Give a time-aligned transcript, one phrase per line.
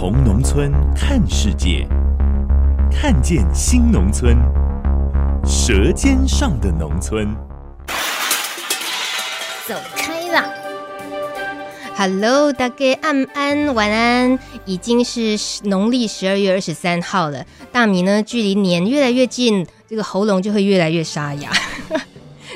[0.00, 1.84] 从农村看世界，
[2.88, 4.38] 看见新农村，
[5.44, 7.34] 舌尖上的农村。
[9.66, 10.48] 走开啦
[11.96, 17.44] ！Hello，大家安安晚安，已经是农历十二月二十三号了。
[17.72, 21.50] 大米呢，距离年越来越近，这个喉咙就会越来越沙哑。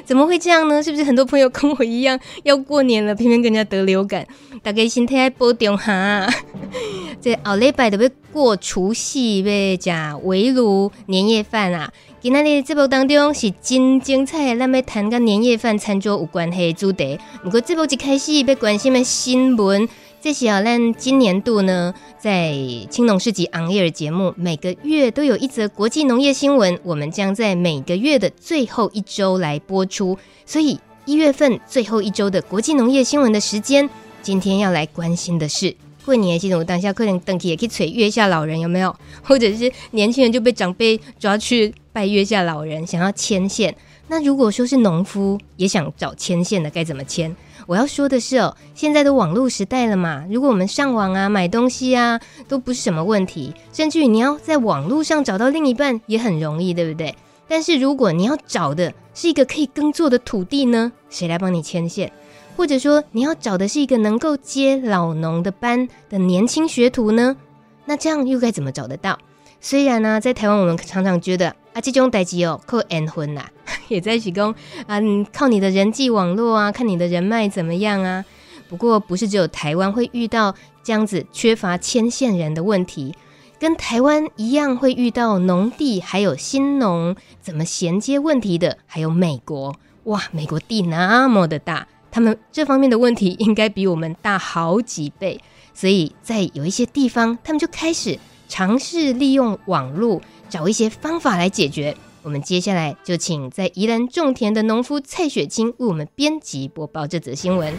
[0.04, 0.82] 怎么会这样呢？
[0.82, 4.26] 是不是很多朋友跟我一样要过年了，偏偏跟人家得流感？
[4.62, 6.28] 大家身体要保重哈。
[7.20, 11.92] 这奥礼拜都要过除夕，要食围炉年夜饭啊。
[12.20, 17.18] 今天的节目当中是真精彩，咱要谈跟年夜饭餐桌有关系的主题。
[17.42, 19.88] 不过节目一开始要关心的新闻。
[20.22, 22.54] 这是啊，咱今年度呢，在
[22.88, 30.16] 青农市集 On Air 节目，每个月都有一则国际农业新闻，我们将在每个月的最后一周来播出。
[30.46, 33.90] 所以一月份最后一周的国际农业新闻的时间，
[34.22, 38.94] 今天要来关心的是，过年的这种当下，可能登记也可以催月下老人有没有？
[39.24, 43.74] 或者是年轻人就被长辈抓去拜月下老人，想要牵线。
[44.12, 47.34] 那如果说是农夫也想找牵线的，该怎么牵？
[47.66, 57.16] 我要说的是哦，现在的网络时代了嘛，如果我们上网啊买东西啊都不是什么问题，甚至于你要在网络上找到另一半也很容易，对不对？
[57.48, 62.12] 但是如果你要找的是一个可以耕作的土地呢，谁来帮你牵线？
[62.54, 67.34] 或者说你要找的是一个能够接老农的班的年轻学徒呢？
[67.86, 69.18] 那这样又该怎么找得到？
[69.64, 73.46] 虽然呢、在台湾我们常常觉得啊，这种代志哦靠缘分呐，
[73.86, 74.52] 也在提供
[74.88, 74.98] 啊，
[75.32, 78.24] 靠你的人际网络啊，看你的人脉怎么样啊。
[78.68, 80.52] 不过不是只有台湾会遇到
[80.82, 83.14] 这样子缺乏牵线人的问题，
[83.60, 95.40] 跟台湾一样会遇到农地还有新农怎么衔接问题的，还有美国哇，美国地那么的大，他们这方面的问题应该比我们大好几倍，
[95.72, 98.18] 所以在有一些地方，他们就开始。
[98.54, 100.20] 尝试利用网络
[100.50, 101.96] 找一些方法来解决。
[102.22, 107.72] 我们接下来就请在宜兰种田的农夫蔡雪清为我们编辑播报这则新闻。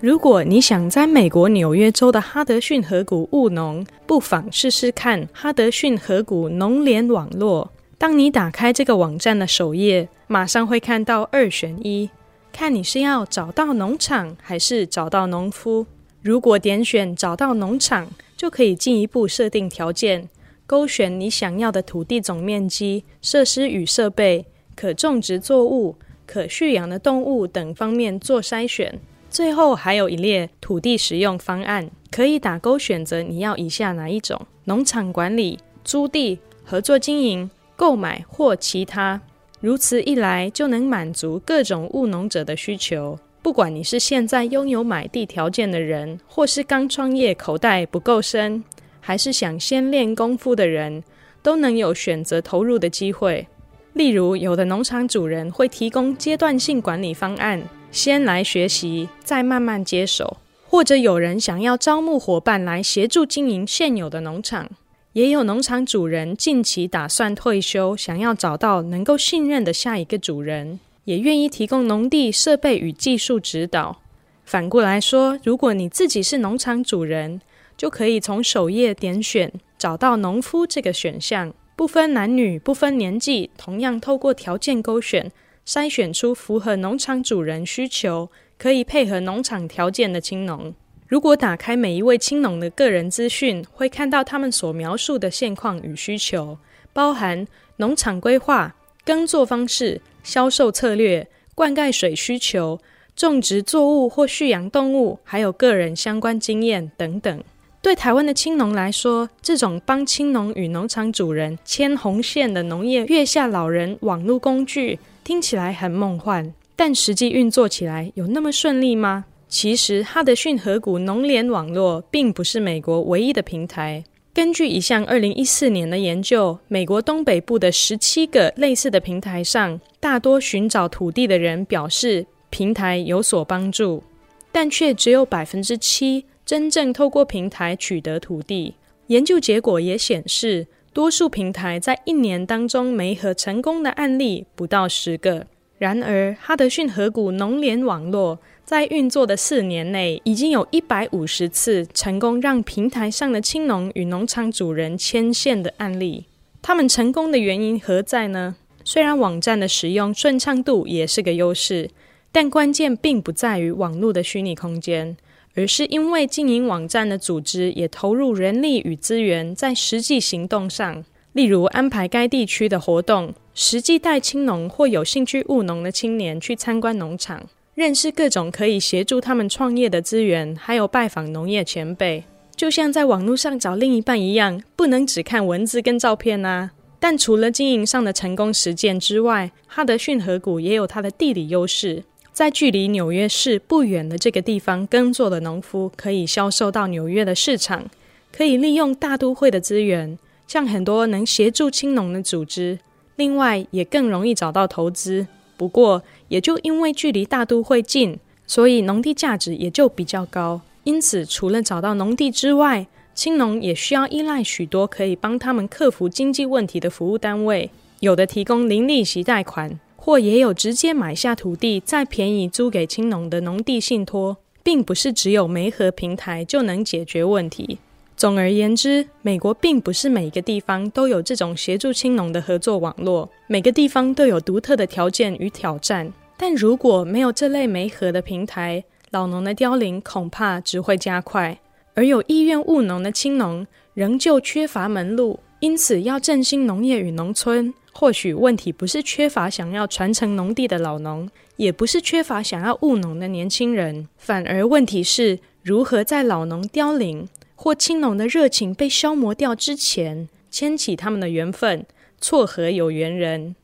[0.00, 7.70] 如果你想在美国纽约州的哈德逊河谷务农，不妨试试看哈德逊河谷农联网络。
[7.96, 12.10] 当你打开这个网站的首页，马上会看到二选一，
[12.52, 15.86] 看你是要找到农场还是找到农夫。
[16.26, 20.28] 如果点选找到农场，就可以进一步设定条件，
[20.66, 24.44] 勾选你想要的土地总面积、设施与设备、
[24.74, 25.94] 可种植作物、
[26.26, 28.98] 可畜养的动物等方面做筛选。
[29.30, 39.20] 最后还有一列土地使用方案，可以打勾选择你要以下哪一种：农场管理、租地、合作经营、购买或其他。
[39.60, 43.16] 如此一来，就能满足各种务农者的需求。
[43.46, 48.64] 不管你是现在拥有买地条件的人，或是刚创业口袋不够深，
[48.98, 51.04] 还是想先练功夫的人，
[51.44, 53.46] 都能有选择投入的机会。
[53.92, 57.62] 例如，有的农场主人会提供阶段性管理方案，
[57.92, 64.68] 先来学习，再慢慢接手；或者有人想要招募伙伴来协助经营现有的农场，
[65.12, 70.80] 也有农场主人近期打算退休，想要找到能够信任的下一个主人。
[71.06, 74.02] 也愿意提供农地设备与技术指导。
[74.44, 77.40] 反过来说，如果你自己是农场主人，
[77.76, 85.32] 就可以从首页点选找到农夫这个选项，不分男女，不分年纪，同样透过条件勾选，
[85.66, 90.74] 筛选出符合农场主人需求、可以配合农场条件的青农。
[91.08, 96.58] 如果打开每一位青农的个人资讯，会看到他们所描述的现况与需求，
[96.92, 98.74] 包含农场规划、
[99.04, 100.00] 耕作方式。
[100.26, 102.80] 销售策略、灌溉水需求、
[103.14, 107.44] 种植作物或畜养动物，还有个人相关经验等等。
[107.80, 119.26] 对台湾的青农来说，这种帮青农与农场主人牵红线的农业月下老人网络工具，听起来很梦幻，但实际运作起来有那么顺利吗？
[119.48, 124.02] 其实，哈德逊河谷农联网络并不是美国唯一的平台。
[124.36, 134.04] 根据一项二零一四年的研究，美国东北部的十七个类似的平台上，大多寻找土地的人表示平台有所帮助，
[134.52, 138.74] 但却只有百分之七真正透过平台取得土地。
[139.06, 145.46] 研究结果也显示，多数平台在一年当中没合成功的案例不到十个。
[145.78, 156.24] 然而，哈德逊河谷农联网络在运作的四年内，已经有一百五十次成功让平台上的青农与农场主人牵线的案例。
[156.60, 158.56] 他们成功的原因何在呢？
[158.82, 161.88] 虽然网站的使用顺畅度也是个优势，
[162.32, 165.16] 但关键并不在于网络的虚拟空间，
[165.54, 173.32] 而是因为经营网站的组织也投入人力与资源在实际行动上，例如安排该地区的活动。
[173.54, 182.24] 实际带青农或有兴趣务农的青年去参观农场，认识各种可以协助他们创业的资源，还有拜访农业前辈，
[182.56, 186.70] 就像在网络上找另一半一样，不能只看文字跟照片啊。
[186.98, 192.02] 但除了经营上的成功实践之外，哈德逊河谷也有它的地理优势，
[192.32, 197.84] 在距离纽约市不远的这个地方耕作的农夫，可以销售到纽约的市场，
[198.32, 200.18] 可以利用大都会的资源，
[200.48, 202.78] 像很多能协助青农的组织。
[203.16, 205.26] 另外，也更容易找到投资。
[205.56, 210.60] 不过，也就因为距离大都会近，所以农地价值也就比较高。
[210.84, 217.70] 因此，除了找到农地之外，青农也需要依赖许多可以帮他们克服经济问题的服务单位。
[218.00, 227.78] 有的提供零利息贷款，或也有直接买下土地再便宜租给青农的农地信托，并不是只有媒合平台就能解决问题。
[228.16, 236.10] 总而言之，美国并不是每个地方都有这种协助青农的合作网络，每个地方都有独特的条件与挑战。
[236.38, 241.58] 但如果没有这类媒合的平台，老农的凋零恐怕只会加快。
[241.92, 257.26] 而有意愿务农的青农仍旧缺乏门路，因此要振兴农业与农村，或许问题不是缺乏想要传承农地的老农，也不是缺乏想要务农的年轻人，反而问题是如何在老农凋零，
[257.58, 261.86] 或青农的热情被消磨掉之前，牵起他们的缘分，
[262.20, 263.56] 撮合有缘人。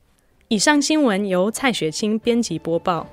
[0.47, 3.07] 以上新闻由蔡雪清编辑播报。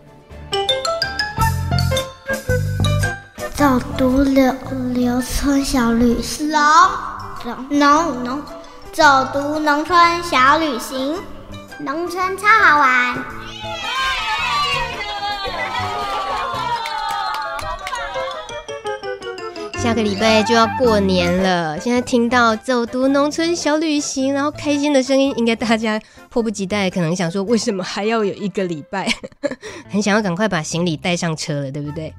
[3.54, 4.56] 走读农
[4.94, 6.50] 农村小旅行，
[7.44, 8.42] 农农农，
[8.90, 9.04] 走
[9.34, 11.18] 读农村小旅行，
[11.78, 13.39] 农村超好玩。
[19.82, 25.98] 下个礼拜就要过年了，现在听到走读农村小旅行，然后开心的声音，应该大家
[26.28, 29.10] 迫不及待，可能想说，为什么还要有一个礼拜？
[29.88, 32.12] 很想要赶快把行李带上车了，对不对？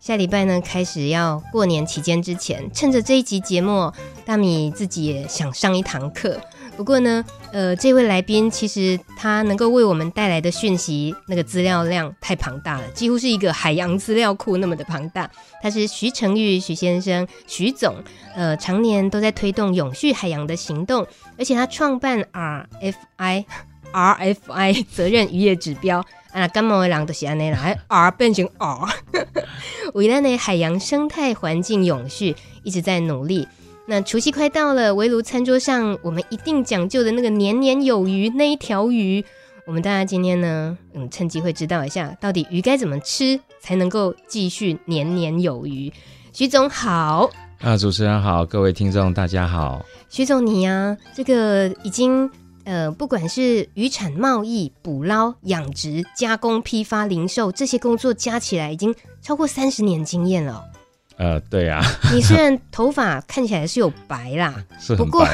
[0.00, 3.92] 下礼拜呢，开始要过年期间之前，趁着这一集节目，
[4.24, 6.40] 大米自己也想上一堂课。
[6.82, 15.30] 不过呢，呃，这位来宾其实他能够为我们带来的讯息，那个资料量太庞大了，几乎是一个海洋资料库那么的庞大。
[15.62, 17.94] 他是徐成玉徐先生，徐总，
[18.34, 21.06] 呃，常年都在推动永续海洋的行动，
[21.38, 23.44] 而且他创办 RFI
[23.94, 28.88] RFI 责任渔业指标啊，干嘛会让都是安尼啦，还 R 变成 R，
[29.94, 32.34] 为了呢海洋生态环境永续
[32.64, 33.46] 一直在努力。
[33.92, 39.22] 那除夕快到了，围炉餐桌上，我们一定讲究的那个年年有余那一条鱼，
[39.66, 45.92] 我们大家今天呢，嗯，趁机会知道一下，到底鱼该怎么吃才能够继续年年有余。
[46.32, 47.30] 徐总好，
[47.60, 49.84] 啊，主持人好，各位听众大家好。
[50.08, 52.30] 徐总你呀、啊，这个已经
[52.64, 60.64] 呃，不管是渔产贸易、捕捞、养殖、加工、批发、零售这些工作加起来，已经超过三十年经验了。
[61.22, 61.80] 呃，对啊，
[62.12, 65.24] 你虽然头发看起来是有白啦， 是不过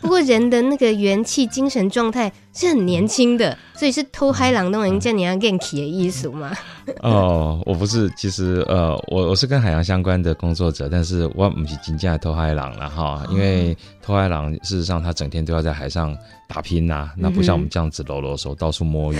[0.00, 6.52] 不过人的那个元气、精神状态是很年轻的，所以是偷嗨朗东人叫你要 ganky 的意思吗？
[7.00, 16.16] 哦，我不是，其实呃，我我是跟海洋相关的工作者，但是我不是真正的偷嗨狼了哈，因为偷嗨狼事实上他整天都要在海上
[16.48, 19.16] 打拼呐、啊，那不像我们这样子搂搂手到处摸鱼。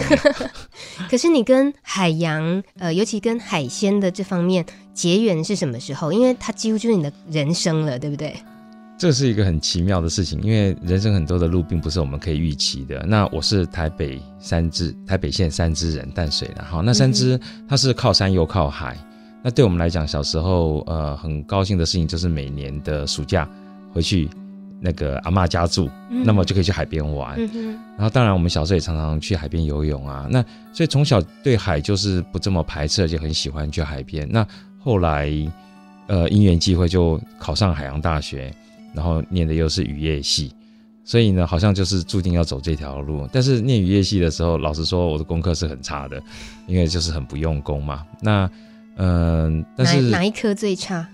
[1.09, 6.13] 可是你跟海洋，呃，尤其跟海鲜的这方面结缘是什么时候？
[6.13, 8.35] 因为它几乎就是你的人生了，对不对？
[9.03, 13.05] 这是一个很奇妙的事情，因为人生很多的路并不是我们可以预期的。
[13.05, 16.63] 那我是台北三芝，台北县三芝人，淡水的。
[16.63, 17.37] 哈，那三芝
[17.69, 18.97] 它是靠山又靠海。
[19.43, 23.49] 那对我们来讲，小时候呃很高兴的事情就是每年的暑假
[23.93, 24.31] 回去
[24.81, 27.37] 那个阿嬷家住，那么就可以去海边玩。
[27.97, 30.29] 然后当然我们小时候也常常去海边游泳啊。
[30.31, 30.41] 那
[30.73, 34.29] 所以从小对海就是不这么排斥，而且很喜欢去海边。
[34.31, 34.47] 那
[34.79, 35.29] 后来
[36.07, 38.55] 呃因缘际会就考上海洋大学。
[38.95, 40.53] 然后念的又是渔业系，
[41.05, 43.29] 所以呢，好像就是注定要走这条路。
[43.33, 46.23] 但是念渔业系的时候，老实说，我的功课是很差的，
[46.67, 48.05] 因为就是很不用功嘛。
[48.21, 48.51] 那，
[48.97, 51.07] 嗯、呃，但是哪哪一科最差？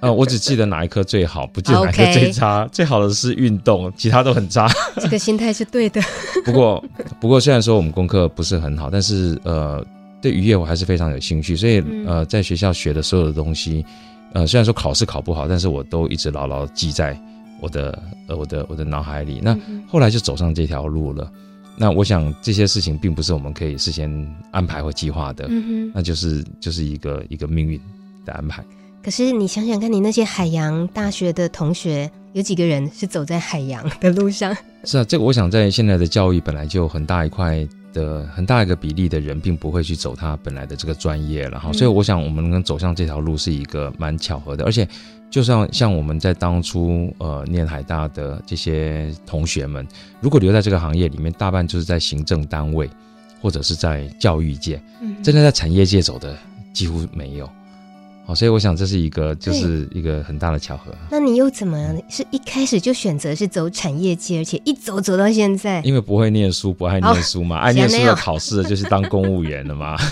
[0.00, 2.64] 呃，我只记得哪一科最好，不记得 哪一科最差。
[2.64, 2.68] Okay.
[2.68, 4.68] 最好的是运动，其他都很差。
[4.96, 6.00] 这个心态是对的。
[6.44, 6.84] 不过，
[7.18, 9.84] 不过虽然说我们功课不是很好，但是呃，
[10.20, 11.56] 对渔业我还是非常有兴趣。
[11.56, 13.84] 所以呃，在学校学的所有的东西，
[14.32, 17.18] 呃，虽然说考试考不好，但是我都一直牢牢记在
[17.60, 19.40] 我的呃我的我的脑海里。
[19.42, 19.56] 那
[19.88, 21.30] 后来就走上这条路了。
[21.76, 24.10] 那我想这些事情并不是我们可以事先
[24.50, 27.80] 安排或计划的，嗯哼，那就是就是一个一个命运
[28.24, 28.62] 的安排。
[29.02, 34.54] 可是你想想看，你那些海洋大学的同学，有几个人是走在海洋的路上？
[34.84, 41.70] 是啊，这个我想在现在的教育本来就很大一块的很大一个比例的人，并不会去走他本来的这个专业了哈。
[41.70, 44.88] 嗯、所以我想我们能走上这条路是一个蛮巧合的，而且
[45.30, 49.86] 就像像我们在当初呃念海大的这些同学们，
[50.20, 52.88] 如果留在这个行业里面，大半就是在行政单位
[53.40, 56.36] 或者是在教育界，嗯，真的在产业界走的
[56.72, 57.48] 几乎没有。
[58.34, 60.92] 所以我想这是一个，就是一个很大的巧合。
[61.10, 61.76] 那你又怎么
[62.08, 65.80] 是一开始就选择是走产业界，而且一走走到现在？
[65.82, 69.96] 因为不会念书，不爱念书嘛，爱念书的考试的就是当公务员了嘛。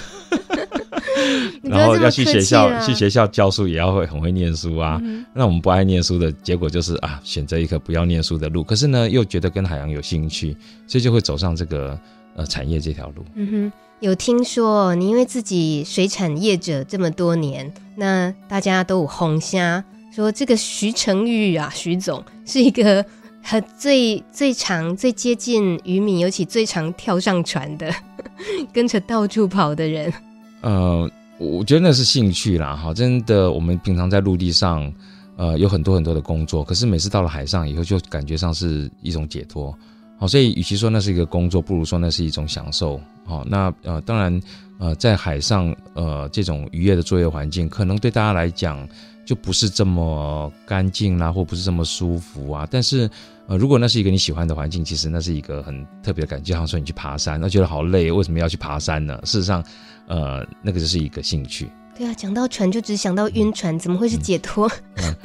[1.62, 5.00] 然后要去学校，去学校教书也要会很会念书啊。
[5.02, 8.62] 嗯、那我们不爱念书的结果就是啊，选择一个不要念书的路。
[8.62, 10.56] 可是呢，又觉得跟海洋有兴趣，
[10.86, 11.98] 所以就会走上这个
[12.36, 13.24] 呃产业这条路。
[13.34, 13.72] 嗯哼。
[14.00, 23.04] 有听说你因为自己水产业者这么多年，那大家都有红虾说这个徐成玉啊，徐总是一个
[23.42, 27.92] 很最最常、最接近渔民，尤其最常跳上船的，
[28.72, 30.12] 跟着到处跑的人。
[30.60, 34.92] 呃，我觉得那是兴趣啦，哈，真的，我们平常在陆地上，
[35.36, 39.76] 呃，有很多很多的工作，可是每次到了海上以后，就感觉上是一种解脱。
[40.20, 43.00] 好，所以与其说那是一个工作，不如说那是一种享受。
[43.28, 44.40] 好，那呃，当然，
[44.78, 48.88] 呃，在海上，呃，这种渔业的作业环境，可能对大家来讲
[49.26, 52.66] 就不是这么干净啦，或不是这么舒服啊。
[52.70, 53.08] 但是，
[53.46, 56.52] 呃，如果那是一个你喜欢的环境，其实那是一个很特别的感觉。
[56.52, 59.20] 就好像说你去爬山，那觉得好累，为什么要去爬山呢？
[59.24, 59.62] 事实上，
[60.06, 61.68] 呃，那个就是一个兴趣。
[61.94, 64.66] 对啊，讲到船就只想到晕船，怎么会是解脱？
[64.66, 65.16] 哦、嗯嗯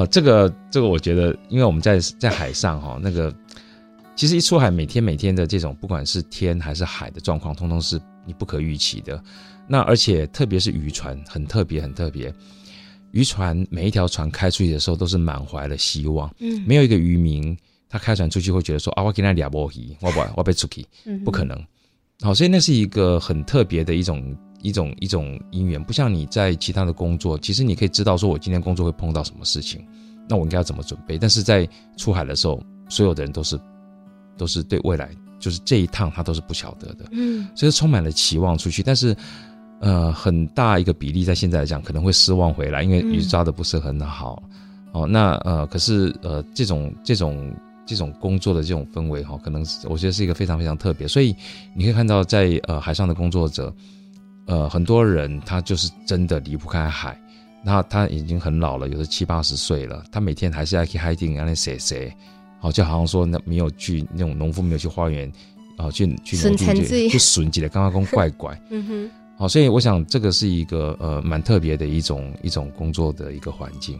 [0.00, 3.32] 呃，这个这个，我觉得，因为我们在在海上哈，那个。
[4.20, 9.18] 其实一出海，每天每天的这种不管是天还是海的状况，通通是你不可预期的。
[9.66, 12.30] 那而且特别是渔船，很特别，很特别。
[13.12, 16.30] 渔船每一条船开出去的时候，都是满怀了希望。
[16.38, 17.56] 嗯，没有一个渔民
[17.88, 20.84] 他开船出去会觉得说啊，我给他俩波鱼，我不我被出去，
[21.24, 21.58] 不可能。
[22.20, 29.82] 好，所以那是一个很特别的一种一种一种因缘，不像你在其他的工作，其实你可以知道说我今天工作会碰到什么事情，
[30.28, 31.16] 那我应该要怎么准备。
[31.16, 33.58] 但是在出海的时候，所有的人都是。
[34.40, 39.14] 都是对未来，就是这一趟他都是不晓得的，嗯，所以充满了期望出去，但是，
[39.80, 44.42] 呃，很大一个比例在现在来讲可能会失望回来，因为鱼抓的不是很好，
[44.94, 47.54] 嗯、哦，那呃，可是呃，这种这种
[47.84, 51.36] 这种工作的这种氛围哈、哦，可能我觉得是一个非常非常特别，所以
[51.76, 53.70] 你可以看到在呃海上的工作者，
[54.46, 57.20] 呃，很多人他就是真的离不开海，
[57.62, 62.10] 那他已经很老了，有的七八十岁了，他每天还是要去海底，让那谁谁。
[62.60, 65.32] 好，就好像说那没有去那种农夫没有去花园，
[65.76, 68.60] 啊，去去农地去去损起来，刚刚讲怪怪。
[68.70, 69.10] 嗯哼。
[69.38, 73.98] 好，所以我想这个是一个呃蛮特别的一种一种工作的一个环境。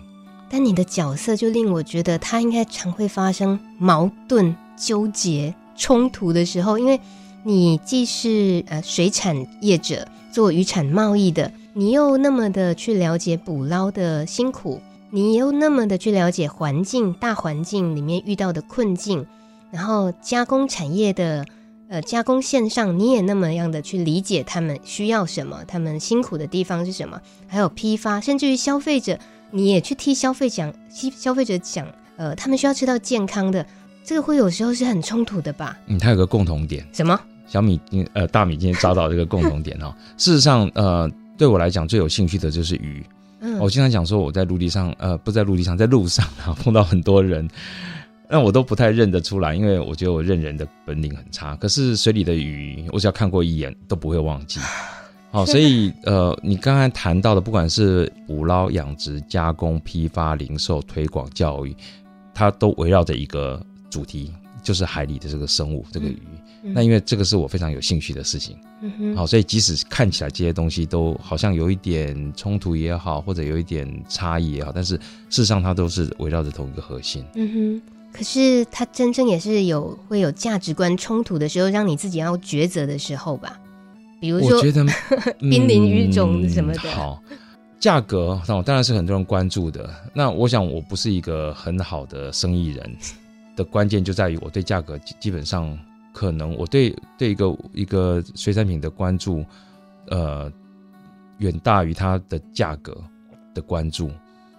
[0.50, 7.00] 但你的角色就令我觉得他应该常会发生矛盾、纠结、冲突的时候，因为
[7.42, 14.78] 你既是呃水产业者，做渔产贸易的，你又那么的去了解捕捞的辛苦。
[15.12, 19.26] 你又那么的去了解环境，大环境里面遇到的困境，
[19.72, 21.44] 然后加工产业的
[21.88, 29.18] 呃加工线上，你也那么样的去理解他们需要什么，他们辛苦的地方是什么，还有批发，甚至于消费者，
[29.50, 31.84] 你也去替消费讲，替消费者讲，
[32.16, 33.66] 呃，他们需要吃到健康的，
[34.04, 35.76] 这个会有时候是很冲突的吧？
[35.86, 37.18] 嗯，它有个共同点，什么？
[37.48, 39.92] 小米今呃大米今天找到这个共同点哦。
[40.16, 43.04] 事实上，呃，对我来讲最有兴趣的就是鱼。
[43.40, 47.48] 嗯，我经常讲说我在陆地上，呃，不在陆地上，在路上啊， 碰到很多人，
[48.28, 51.56] 那我都不太认得出来，因为我觉得我认人的本领很差。
[51.56, 54.60] 可是水里的鱼，我只要看过一眼都不会忘记。
[55.32, 61.74] 好，所以呃，你刚才谈到的，不管是捕捞、养殖、加工、批发、零售、推广、教育，
[62.34, 64.32] 它都围绕着一个主题，
[64.62, 66.18] 就是海里的这个生物，这个鱼。
[66.62, 68.56] 那因为这个是我非常有兴趣的事情，
[69.16, 75.00] 好，所以即使看起来这些东西都好像有一点冲突也好，或者有一点差异也好，但是事
[75.30, 77.82] 实上它都是围绕着同一个核心，嗯哼。
[78.12, 83.56] 可是它真正也是有会有价值观冲突的时候，让你自己要抉择的时候吧？
[84.20, 84.84] 比如说，我觉得
[85.38, 86.80] 濒临于种什么的。
[86.90, 87.22] 好，
[87.78, 89.88] 价格那当然是很多人关注的。
[90.12, 92.96] 那我想我不是一个很好的生意人，
[93.54, 95.78] 的关键就在于我对价格基本上
[96.12, 99.44] 可能我对对一个一个水产品的关注，
[100.08, 100.52] 呃，
[101.38, 102.96] 远大于它的价格
[103.54, 104.10] 的关注。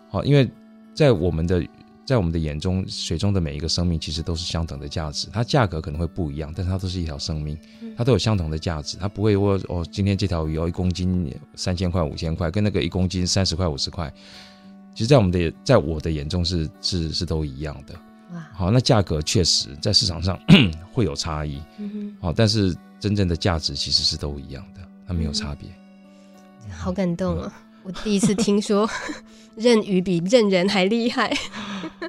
[0.09, 0.49] 好，因为
[0.93, 1.65] 在我们的。
[2.03, 5.29] 在我们的眼中，水中的每一个生命其实都是相等的价值。
[5.31, 7.57] 它价格可能会不一样，但是它都是一条生命，
[7.95, 8.97] 它都有相同的价值。
[8.97, 14.11] 它不会说哦，今天这条鱼哦一公斤三千块五千块，跟那个一公斤三十块五十块，
[14.93, 17.93] 其实，在我们的在我的眼中是是是都一样的。
[18.53, 20.39] 好，那价格确实在市场上
[20.93, 21.61] 会有差异。
[22.19, 25.69] 好，但是真正的价值其实是都一样的，它没有差别。
[26.71, 27.51] 好感动啊！
[27.83, 28.89] 我第一次听说
[29.55, 31.35] 认鱼比认人还厉害。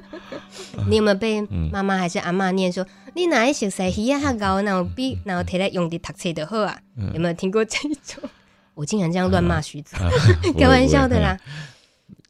[0.87, 4.19] 你有没有被妈妈还是阿妈念说，嗯、你哪一熟悉鱼啊？
[4.19, 6.77] 哈高，然后比然后提来用的读册的好啊？
[6.97, 8.23] 嗯、有没有听过这一种？
[8.75, 9.95] 我竟然这样乱骂徐子，
[10.57, 11.37] 开玩笑的啦。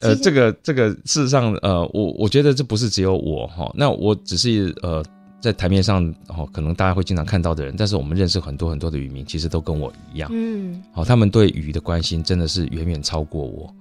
[0.03, 3.71] 呃，这个这个事实上，呃，我我觉得这不是只有我哈。
[3.75, 5.03] 那我只是呃，
[5.41, 10.29] 在台面上哦，可能大家会经常看到的人，但是我们认识很多很多的渔民，其实都跟我一样。
[10.33, 13.73] 嗯，好，他们对鱼的关心真的是远远超过我。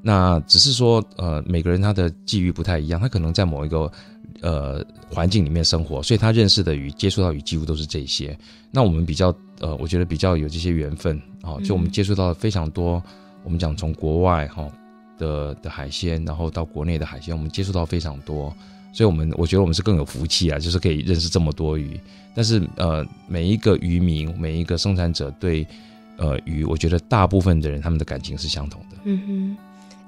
[0.00, 3.90] 那只是说，呃，每个人他的际遇不太一样，他可能在某一个
[4.42, 8.38] 呃环境里面生活，所以他认识的鱼、接触到鱼几乎都是这些。
[8.70, 13.02] 那我们比较，呃，我觉得比较有这些缘分啊，就我们接触到了非常多，
[13.42, 14.68] 我们讲从国外哈
[15.18, 18.54] 的的海鲜，然后到国内的海鲜，我们接触到非常多，
[18.92, 22.00] 所以我们我觉得我们是更有福气啊，就是可以认识这么多鱼。
[22.34, 25.66] 但是呃，每一个渔民，每一个生产者对
[26.16, 28.96] 呃鱼，我觉得大部分的人他们的感情是相同的。
[29.04, 29.56] 嗯哼。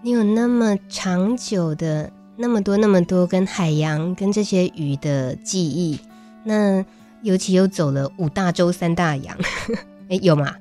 [0.02, 5.98] 你有那么长久的那么多那么多跟海洋跟这些鱼的记忆，
[6.42, 6.82] 那
[7.22, 9.36] 尤其又走了五大洲三大洋，
[10.08, 10.54] 哎，有吗？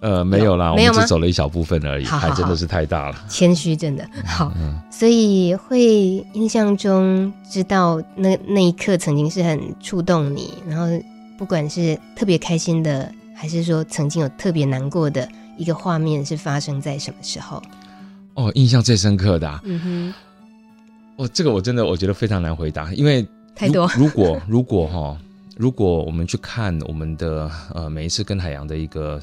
[0.00, 0.72] 呃，没有啦，有？
[0.72, 10.86] 我们只走了一小部分而已，好好好，海真的是太大了，谦虚真的好，嗯、所以会印象中知道那那一刻曾经是很触动你，然后
[11.36, 17.62] 不管是特别开心的，还是说曾经有特别难过的一个画面，是发生在什么时候？
[18.34, 20.14] 哦，印象最深刻的，啊，嗯哼，
[21.16, 23.86] 哦，这个我真的我觉得非常难回答，因为太多。
[23.94, 25.18] 如果如果哈，
[25.58, 29.20] 如果我们去看我们的呃每一次跟海洋的一个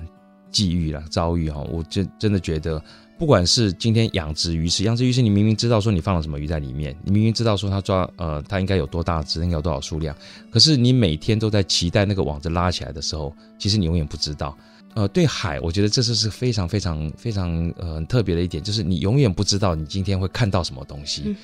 [0.52, 2.82] 际遇啦，遭遇哈，我真真的觉得，
[3.18, 10.16] 不管是今天养殖鱼池，养殖鱼池你明明知道说你放了什么鱼在里面，你明明知道说它抓呃它应该有多大只，应该有多少数量，
[10.50, 14.58] 可是你每天都在期待那个网子拉起来的时候，其实你永远不知道。
[14.96, 21.36] 呃，对海，我觉得这次是非常非常非常呃特别的一点，就是你永远不知道你今天会看到什么东西。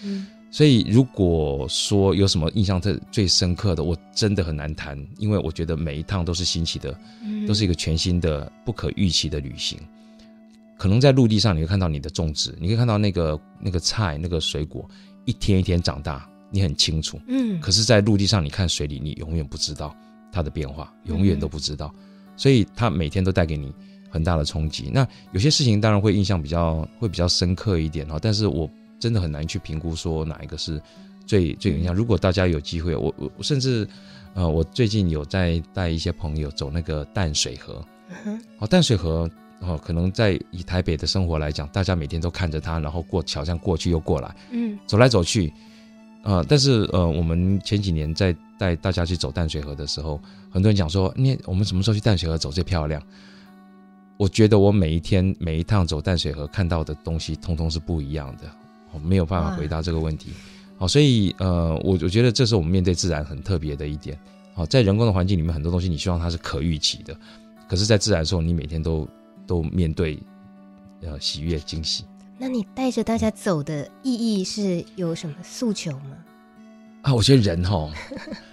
[0.53, 6.95] 所以如果说有什么印象特最深刻的，我真的很难谈，因为我觉得每一趟都是新奇的，
[7.47, 9.79] 都是一个全新的、不可预期的旅行。
[10.77, 14.87] 可能在陆地上你会看到你的种植，你可以看到那个那个菜、那个水果
[15.25, 17.19] 一天一天长大，你很清楚。
[17.27, 17.59] 嗯。
[17.59, 19.95] 可是，在陆地上你看水里，你永远不知道
[20.31, 21.91] 它的变化，永远都不知道。
[22.37, 23.73] 所以它每天都带给你
[24.07, 24.91] 很大的冲击。
[24.93, 28.69] 那有些事情当然会印象比较会比较深刻一点哈，但是我
[29.03, 30.81] 真的很难去评估说哪一个是
[31.25, 31.93] 最最有印象。
[31.93, 33.85] 如果大家有机会，我我甚至
[34.33, 37.83] 呃，我最近有在带一些朋友走那个淡水河。
[38.59, 45.51] 哦，淡水河哦，可能在以台北的生活来讲，大家每天都看着它，然后过桥这样过去又过来，嗯，走来走去。
[46.23, 50.17] 呃，但是呃，我们前几年在带大家去走淡水河的时候，
[50.49, 53.03] 很多人讲说，你我们什么时候去淡水河走最漂亮？
[54.15, 58.43] 我觉得我每一天每一趟走淡水河看到的东西，通通是不一样的，
[58.93, 60.31] 我没有办法回答这个问题。
[60.77, 64.17] 好，所以呃，我我觉得这是我们面对自然很特别的一点。
[64.53, 67.15] 好，在人工的环境里面，很多东西你希望它是可预期的，
[67.67, 69.07] 可是，在自然的时候，你每天都
[69.47, 70.19] 都面对
[71.01, 72.05] 呃喜悦惊喜。
[72.37, 76.17] 那你带着大家走的意义是有什么诉求吗？
[77.03, 77.89] 啊，我觉得人哈，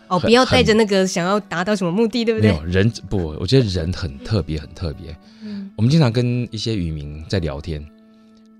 [0.09, 2.50] 哦，不要带着那个想要达到什么目的，对不对？
[2.50, 5.16] 没有人不，我觉得人很特别，很特别。
[5.42, 7.85] 嗯，我们经常跟一些渔民在聊天，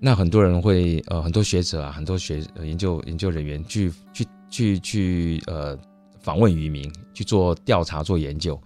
[0.03, 5.77] 那很多人会呃，很多学者啊，很多学研究研究人员去去去去呃
[6.19, 8.59] 访问渔民去做调查做研究。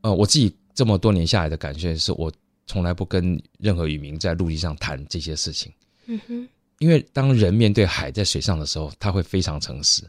[0.00, 2.32] 呃，我自己这么多年下来的感觉是我。
[2.66, 5.72] 从来不跟任何渔民在陆地上谈这些事情，
[6.06, 6.48] 嗯哼，
[6.78, 10.04] 因为当人面对海在水上的时候，他会非常诚实，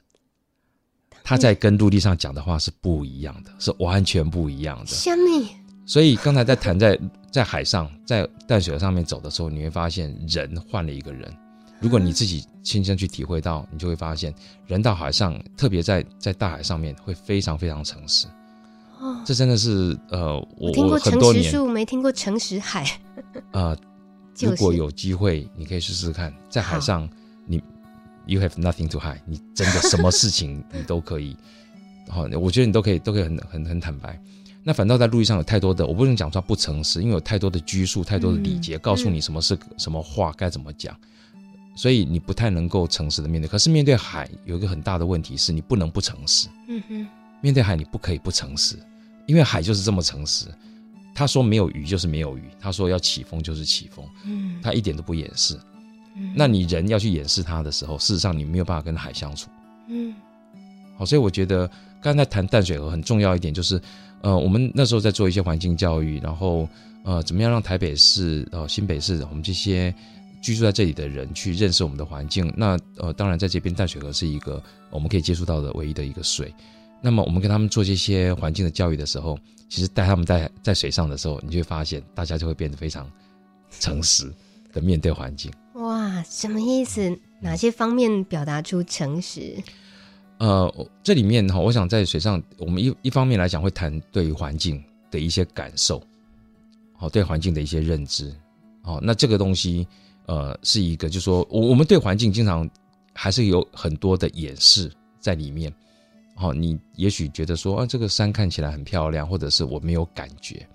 [1.24, 4.86] 他在跟陆地上讲的话是不一样的，是完全不一样的。
[4.86, 5.50] 虾米？
[5.86, 7.00] 所以刚才在谈在
[7.32, 11.32] 在海上在淡水上面走的时候，你会发现人换了一个人。
[11.80, 14.34] 如果你自己亲身去体会到，你就会发现
[14.68, 18.28] 人到海上，特别在在大海上面会非常非常诚实。
[19.00, 22.86] 哦这真的是呃，我听过诚实树，没听过诚实海。
[23.52, 23.76] 呃，
[24.36, 27.10] 就是、如果有机会，你可以试试看，在海上
[27.46, 27.62] 你。
[28.28, 31.36] You have nothing to hide，你真的什么事情你都可以，
[32.08, 34.18] 好，我觉得你都可以，都可以很很很坦白。
[34.64, 40.96] 那反倒在陆地上有太多的，我不能讲说不诚实，因为有太多的拘束，太多的礼节，告诉你什么是什么话该怎么讲，
[41.76, 43.48] 所以你不太能够诚实的面对。
[43.48, 46.48] 可是面对海有一个很大的问题是你不能不诚实。
[46.68, 47.08] 嗯哼，
[47.42, 48.78] 面对海你不可以不诚实，
[49.26, 50.46] 因为海就是这么诚实。
[51.14, 55.60] 他说没有鱼就是没有鱼，他说要起风就是起风，嗯，他一点都不掩饰。
[56.36, 59.50] 那你人要去掩饰它的时候，事实上你没有办法跟海相处。
[59.88, 60.14] 嗯，
[60.98, 61.70] 好，所以我觉得
[62.02, 63.80] 刚才谈淡水河很重要一点就是，
[64.22, 66.68] 呃，我们那时候在做一些环境教育，然后
[67.04, 69.94] 呃，怎么样让台北市、呃新北市我们这些
[70.42, 72.52] 居住在这里的人去认识我们的环境。
[72.58, 76.54] 那呃，当然在这边淡水河是一个我们可以接触到的唯一的一个水。
[77.02, 79.38] 那么我们跟他们做这些环境的教育的时候，
[79.70, 83.10] 其实带他们在在水上的时候，你就会发现大家就会变得非常
[83.80, 84.32] 诚实
[84.74, 85.52] 的面对环境。
[85.76, 87.18] 哇，什么意思？
[87.40, 89.58] 哪些方面表达出诚实？
[90.42, 96.02] 呃，这里面哈，我想在水上，我们一一方面来讲会谈对环境的一些感受，
[96.98, 98.34] 好，对环境的一些认知，
[98.82, 99.88] 好，那这个东西，
[100.26, 102.68] 呃，是一个，就是说，我我们对环境经常
[103.14, 105.72] 还是有很多的掩饰在里面，
[106.34, 110.68] 好，你也许觉得说啊，这个山看起来很漂亮，或者是我没有感觉。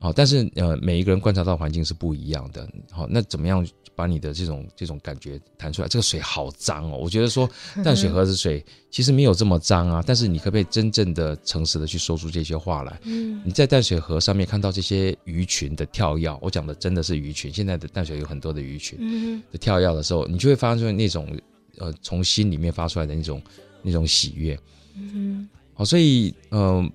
[0.00, 2.68] 好，但是呃，每一个人观察到环境是不一样的。
[2.90, 5.88] 好，那怎么样把你的这种这种感觉弹出来？
[5.88, 7.50] 这个水好脏哦，我觉得说
[7.82, 10.00] 淡水河的水其实没有这么脏啊。
[10.06, 13.00] 但是你可不可以真正的诚实的去说出这些话来？
[13.02, 17.52] 嗯，你在淡水河上面看到这些鱼群的跳跃，我讲的真的是鱼群。
[17.52, 21.36] 现在的淡水有很多的鱼群的跳跃的时候，你就会发出那种
[21.78, 23.42] 呃从心里面发出来的那种
[23.82, 24.56] 那种喜悦。
[24.94, 26.92] 嗯，好，所以嗯、呃，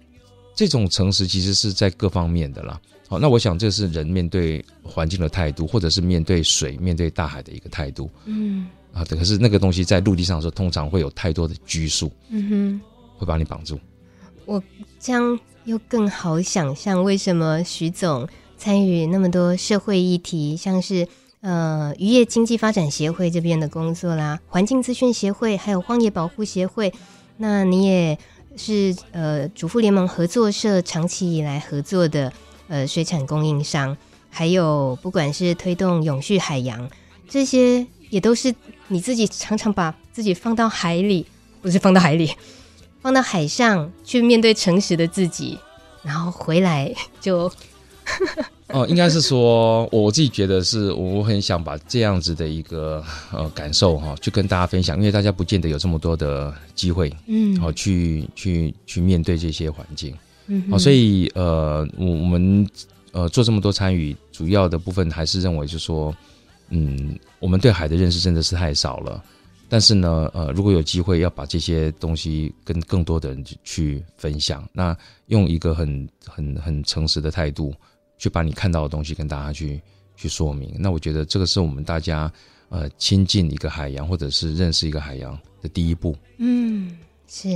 [0.56, 2.80] 这种诚实其实是在各方面的啦。
[3.13, 8.10] 好，那我想这是人面对环境的态度，或者是面对水、面对大海的一个态度。
[8.26, 12.82] 嗯，啊，可是那个东西在陆地上的时候，通常会有太多的拘束，嗯哼，
[13.19, 13.80] 会把你绑住。
[14.45, 14.60] 我
[14.99, 21.08] 这样又更好想象，为什么徐总参与那么多社会议题，像是
[21.41, 26.91] 呃渔业经济发展协会这边的工作啦，环境资讯协会，还有荒野保护协会，
[27.38, 28.17] 那你也
[28.58, 32.34] 是呃主妇联盟合作社长期以来合作的。
[32.74, 33.96] 呃，水产供应商，
[34.32, 36.90] 还有不管是推动永续海洋，
[37.30, 38.52] 这些也都是
[38.88, 41.24] 你自己常常把自己放到海里，
[41.62, 42.32] 不是放到海里，
[43.00, 45.60] 放到海上去面对诚实的自己，
[46.02, 47.52] 然后回来就，
[48.70, 60.12] 哦，应该是说，我自己觉得是，我很想把这样子的一个呃感受哈，去跟大家分享，因为大家不见得有这么多的机会，嗯，好，去去去面对这些环境。
[60.47, 62.67] 嗯，好，所以呃，我我们
[63.12, 66.15] 呃做这么多参与，主要的部分还是认为，就是说，
[66.69, 69.23] 嗯，我们对海的认识真的是太少了。
[69.69, 74.95] 但是呢，呃，如果有机会要把这些东西跟更多的人去分享，那
[75.27, 77.73] 用一个很很很诚实的态度，
[78.19, 79.82] 去把你看到的东西跟大家去
[80.15, 82.32] 去说明，那我觉得这个是我们大家
[82.69, 86.15] 呃亲近一个海洋，或者是认识一个海洋的第一步。
[86.38, 86.95] 嗯，
[87.27, 87.47] 是。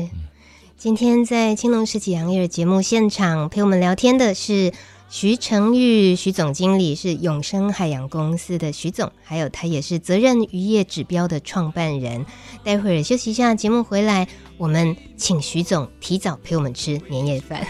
[0.78, 4.72] 今天在青农十几阳夜节目现场陪我们聊天的是
[5.10, 12.28] 徐成玉徐总经理，是永生海洋公司的徐总，还有他也是责任渔业指标的创办人。
[12.64, 17.66] 待会儿休息一下，节目回来，我们请徐总提早陪我们吃年夜饭。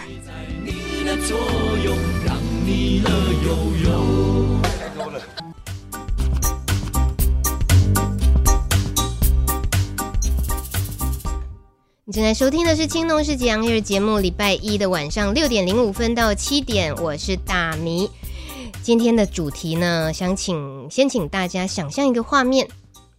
[0.65, 0.73] 你
[12.09, 18.09] 你正在收听的是《青农十几阳日》节目，礼拜一的晚上六点零五分到七点，我是大米。
[18.81, 22.65] 今天的主题呢，想请先请大家想象一个画面，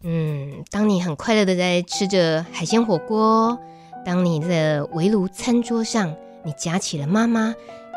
[0.04, 3.58] 嗯，当你很快乐的在吃着海鲜火锅，
[4.06, 7.54] 当你的围炉餐桌上，你夹起了妈妈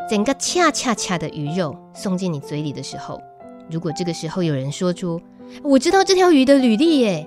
[0.10, 3.21] 整个恰恰恰的鱼肉送进你嘴里的时候，
[3.69, 5.21] 如果这个时候有人说出
[5.63, 7.25] “我知道这条鱼的履历”耶，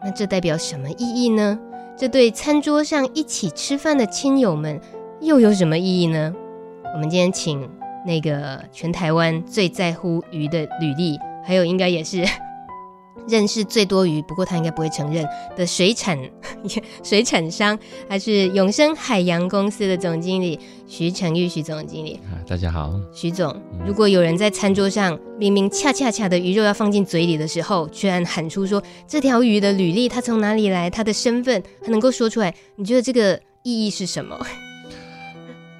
[0.00, 1.58] 那这代表什么意义呢？
[2.00, 4.80] 这对餐桌上一起吃饭的亲友们
[5.20, 6.34] 又有什么意义呢？
[6.94, 7.68] 我们今天请
[8.06, 12.24] 那个全台湾最在乎鱼的履历，还有应该也是
[13.28, 16.18] 认识最多鱼，不过他应该不会承认的水产
[17.02, 17.78] 水产商，
[18.08, 22.20] 还是永生海洋公司的总经理徐成玉徐总经理。
[22.24, 23.54] 啊，大家好，徐总。
[23.86, 34.38] 如果有人在餐桌上明明恰恰恰的鱼肉要放进嘴里的时候，居然喊出说这条鱼的履历，它从哪里来，它的身份，他能够说出来，你觉得这个意义是什么？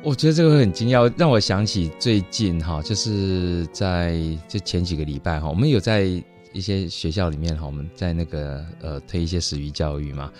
[0.03, 6.09] 我觉得这个会很惊讶，让我想起最近哈，就是在就前几个礼拜哈，我们有在
[6.53, 10.31] 一些学校里面哈，我们在那个呃推一些食鱼教育嘛，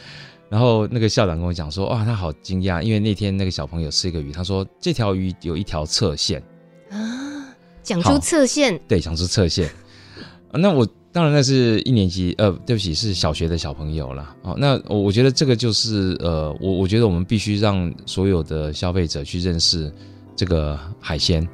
[0.49, 6.43] 然后那个校长跟我讲说，哇，他好惊讶，因为那天那个小朋友吃一个鱼，他说这条鱼有一条侧线
[6.91, 9.71] 啊，讲出侧线，对，讲出侧线，
[10.53, 10.87] 那我。
[11.13, 14.33] 当然，那是一年级，呃，对不起，是小学的小朋友啦。
[14.43, 19.93] 哦，那我觉得这个就是，呃，我我觉得我们必须让所有的消费者去认识
[20.37, 21.45] 这个海鲜，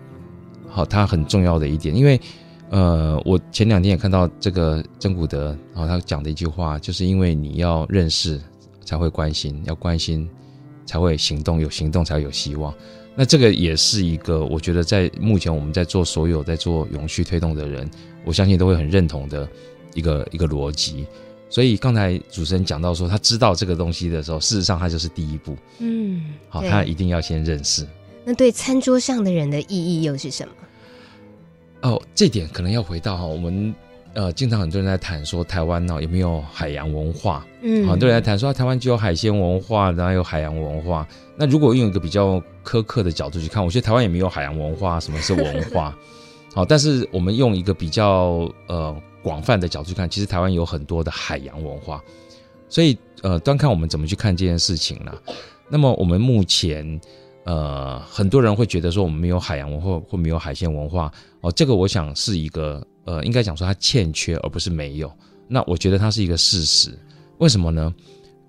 [0.69, 1.97] 好，它很重要的一点。
[1.97, 2.21] 因为，
[2.71, 8.41] 呃，我前两天也看到这个珍古德，然后他讲的一句话，就是因为你要认识
[8.85, 10.29] 才会关心，要关心
[10.85, 12.75] 才会行动，有行动才会有希望。
[13.15, 17.89] 那这个也是一个，我觉得在目前我们在做所有在做永续推动的人，
[18.25, 19.49] 我相信都会很认同的
[19.95, 21.07] 一个一个逻辑。
[21.49, 25.57] 所以刚才主持人讲到说，他知道这个东西的时候，事实上他就是第一步。
[25.79, 27.87] 嗯，好，他一定要先认识。
[28.25, 30.53] 那对餐桌上的人的意义又是什么？
[31.89, 33.75] 哦，这点可能要回到哈我们。
[34.15, 37.47] 呃，经常很多人在谈说台湾呢有没有海洋文化？
[37.61, 41.07] 嗯，很多人在谈说台湾只有海鲜文化，然后有海洋文化。
[41.37, 44.99] 那如果用一个比较苛刻的角度去看，我觉得台湾也没有海洋文化。
[44.99, 45.95] 什么是文化？
[46.55, 52.03] 好，但是我们用一个比较呃广泛的角度去看，其实台湾有很多的海洋文化。
[52.71, 55.15] 所以呃，端看我们怎么去看这件事情了。
[55.69, 56.99] 那么我们目前
[57.45, 61.13] 呃，很多人会觉得说我们没有海洋文化或没有海鲜文化
[61.47, 62.85] 哦，这个我想是一个。
[63.07, 65.09] 呃，应该讲说它欠缺，而不是没有。
[65.47, 66.91] 那我觉得它是一个事实。
[67.39, 67.95] 为什么呢？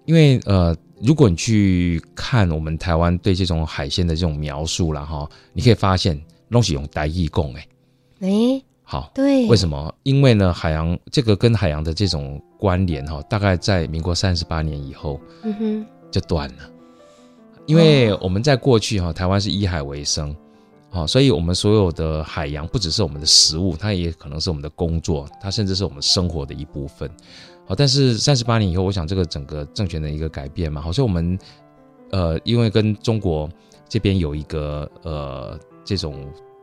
[0.05, 7.67] 因为呃，如果你去看我们台湾对这种海鲜的这种描述了哈，你可以发现东西用台语讲哎，
[8.21, 9.93] 诶，好，对，为什么？
[10.01, 16.67] 因为呢，海洋这个跟海洋的这种关联哈，大概在民国三十八年以后，嗯哼，就断了。
[17.67, 20.35] 因为我们在过去哈，台湾是以海为生。
[20.97, 27.07] 好，所以，我们所有的海洋不只是我们的食物，它也可能是我们的工作，它甚至是我们生活的一部分。
[27.67, 31.37] 好，但是三十八年以后，我想这个整个政权的一个改变嘛，好像我们
[32.09, 33.47] 呃，因为跟中国
[33.87, 36.15] 这边有一个呃这种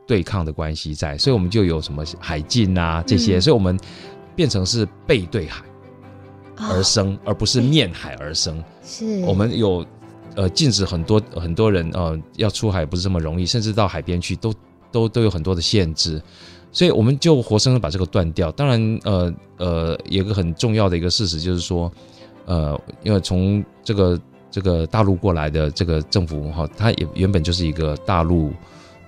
[0.04, 3.78] 对抗的关系在，所以我们就有什么海禁啊这些，嗯、所以我们
[4.34, 5.64] 变成是背对海
[6.56, 8.60] 而生，哦、而不是面海而生。
[8.82, 9.86] 是，我们有。
[10.34, 14.52] 呃，禁止很多很多人呃要出海不是这么容易，甚至到海边去都
[14.90, 16.20] 都都有很多的限制，
[16.72, 18.50] 所以我们就活生生把这个断掉。
[18.52, 21.90] 当然，呃呃，有一个很重要的一个事实就是说，
[22.46, 24.20] 呃，因为从这个
[24.50, 28.52] 这个大陆过来的这个政府哈，它也原本就是一个大陆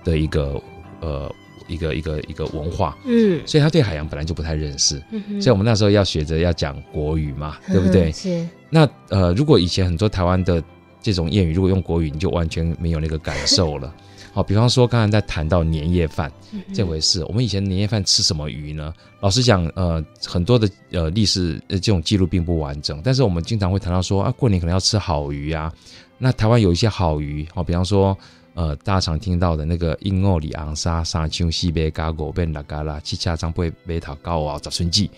[0.03, 0.61] 的一个
[1.01, 1.31] 呃
[1.67, 8.11] 一个一个一个文化，嗯，所以他对海洋本来就不太认识，嗯哼，所以我们那时候要学着要讲国语嘛，对不对？
[8.11, 8.47] 是。
[8.69, 10.63] 那呃，如果以前很多台湾的
[11.07, 13.95] 这种谚语如果用国语，你就完全没有那个感受了。
[14.33, 16.29] 好，比方说刚才在谈到年夜饭
[16.73, 18.93] 这回事，我们以前年夜饭吃什么鱼呢？
[19.21, 25.73] 老实讲，呃，很多的呃历史呃这种记录并不完整，但是我们经常会谈到说啊，过年可能要吃好鱼啊。
[26.17, 28.15] 那台湾有一些好鱼，好，比方说
[28.53, 35.09] 呃，大家常听到的那个英澳里昂沙沙青西贝嘎果贝拉嘎拉七恰张贝贝塔高啊早春季。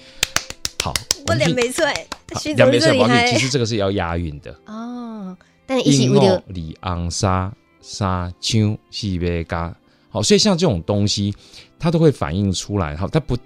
[0.82, 0.94] 好，
[1.28, 1.86] 我两没错，
[2.56, 2.90] 两没错，
[3.32, 5.38] 其实这个是要押韵的哦。
[5.86, 9.76] 英澳里昂沙沙丘西贝嘎，
[10.10, 11.32] 好，所以像这种东西，
[11.78, 12.96] 它都会反映出来。
[12.96, 13.38] 好，它不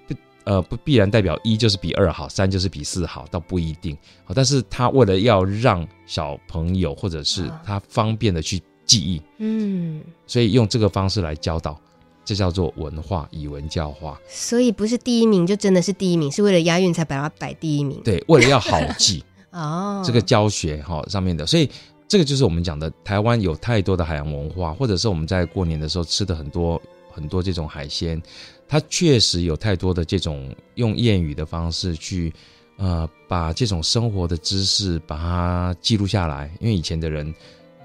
[0.46, 3.98] 呃不必然代表一就是比二好，三就是比四好，倒不一定。
[4.24, 11.78] 好，但是它为了要让小朋友或者是他方便的去记忆，嗯，所以用这个方式来教导，
[12.26, 14.20] 这叫做文化以文教化。
[14.28, 18.02] 所以不是第一名就真的是第一名，是为了押韵才把它摆第一名。
[18.04, 21.70] 对，为了要好记 哦，这个教学哈上面的，所以。
[22.06, 26.80] 这个就是我们讲的，台湾有太多的海洋文化，或者是我们在过年的时候吃的很多
[27.12, 28.22] 很多这种海鲜，
[28.68, 32.32] 它确实有太多的这种用谚语的方式去，
[32.78, 36.52] 呃，把这种生活的知识把它记录下来。
[36.60, 37.34] 因为以前的人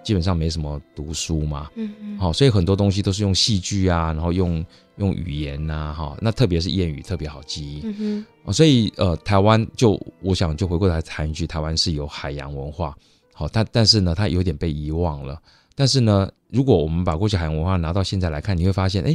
[0.09, 4.65] 基本上没什么读书嘛，嗯嗯，好，所以很多东西都是用戏剧啊，然后用
[4.97, 12.97] 用语言呐，哈，那特别是谚语特别好记忆，嗯哼，所以呃，台湾就我想就回过来谈一句，台湾是有海洋文化。
[13.35, 15.39] 好，但但是呢，它有点被遗忘了。
[15.75, 19.15] 但是呢，如果我们把过去海洋文化拿到现在来看，你会发现，哎，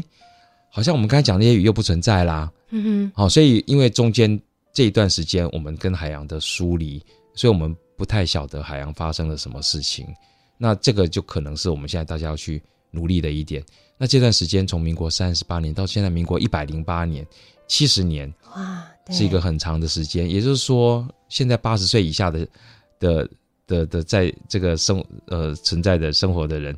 [0.70, 2.52] 好像我们刚才讲那些语又不存在啦。
[2.70, 3.12] 嗯哼。
[3.16, 4.40] 好，所以因为中间
[4.72, 7.04] 这一段时间我们跟海洋的疏离，
[7.34, 10.06] 所以我们不太晓得海洋发生了什么事情。
[10.64, 13.62] 那这个就可能是我们现在大家要去努力的一点。
[13.98, 17.28] 那这段时间从民国三十八年到现在民国一百零八年，
[17.68, 20.30] 七十年，哇，是一个很长的时间。
[20.30, 22.48] 也就是说，现在八十岁以下的
[22.98, 23.30] 的。
[23.66, 26.78] 的的，在这个生呃存在的生活的人，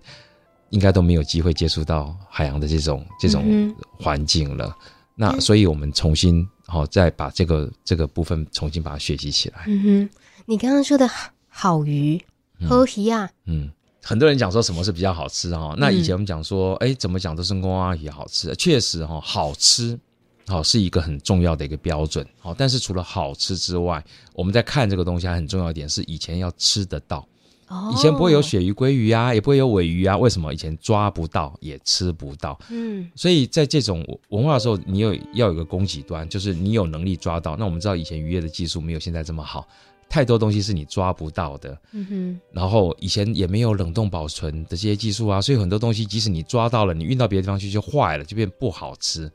[0.69, 4.67] 应该都没有机会接触到海洋的这种这种环境了。
[4.67, 9.63] 嗯、那所以我们重新好、哦、再把这个这个部分重新把它学习起来。
[9.65, 10.09] 嗯哼，
[10.45, 11.09] 你刚刚说的
[11.49, 12.21] 好鱼，
[12.67, 13.69] 好鱼啊，嗯，
[14.03, 15.75] 很多人讲说什么是比较好吃哈、哦？
[15.77, 19.99] 那以前我们讲说，哎、嗯，怎么讲都是公阿姨好吃，确实哈、哦，好吃。
[20.47, 22.23] 好，是一个很重要的一个标准。
[22.39, 27.27] 好，但是除了好吃之外，我们在看这个东西还很重要一点是，以前要吃得到。
[27.67, 30.15] 哦，以前不会有鳕鱼、鲑鱼啊，也不会有尾鱼啊。
[30.15, 30.53] 为什么？
[30.53, 32.55] 以前抓不到，也吃不到。
[32.69, 37.55] 嗯，所以在这种文化的时候，你有要有一个供给端，就是你有能力抓到。
[37.57, 39.67] 那我们知道以前渔业的技术没有现在这么好，
[40.09, 41.77] 太多东西是你抓不到的。
[41.91, 42.41] 嗯哼。
[42.51, 49.31] 然后以前也没有冷冻保存的这些技术啊，所以很多东西即使你抓到了，你运到别的地方去就坏了，就变不好吃。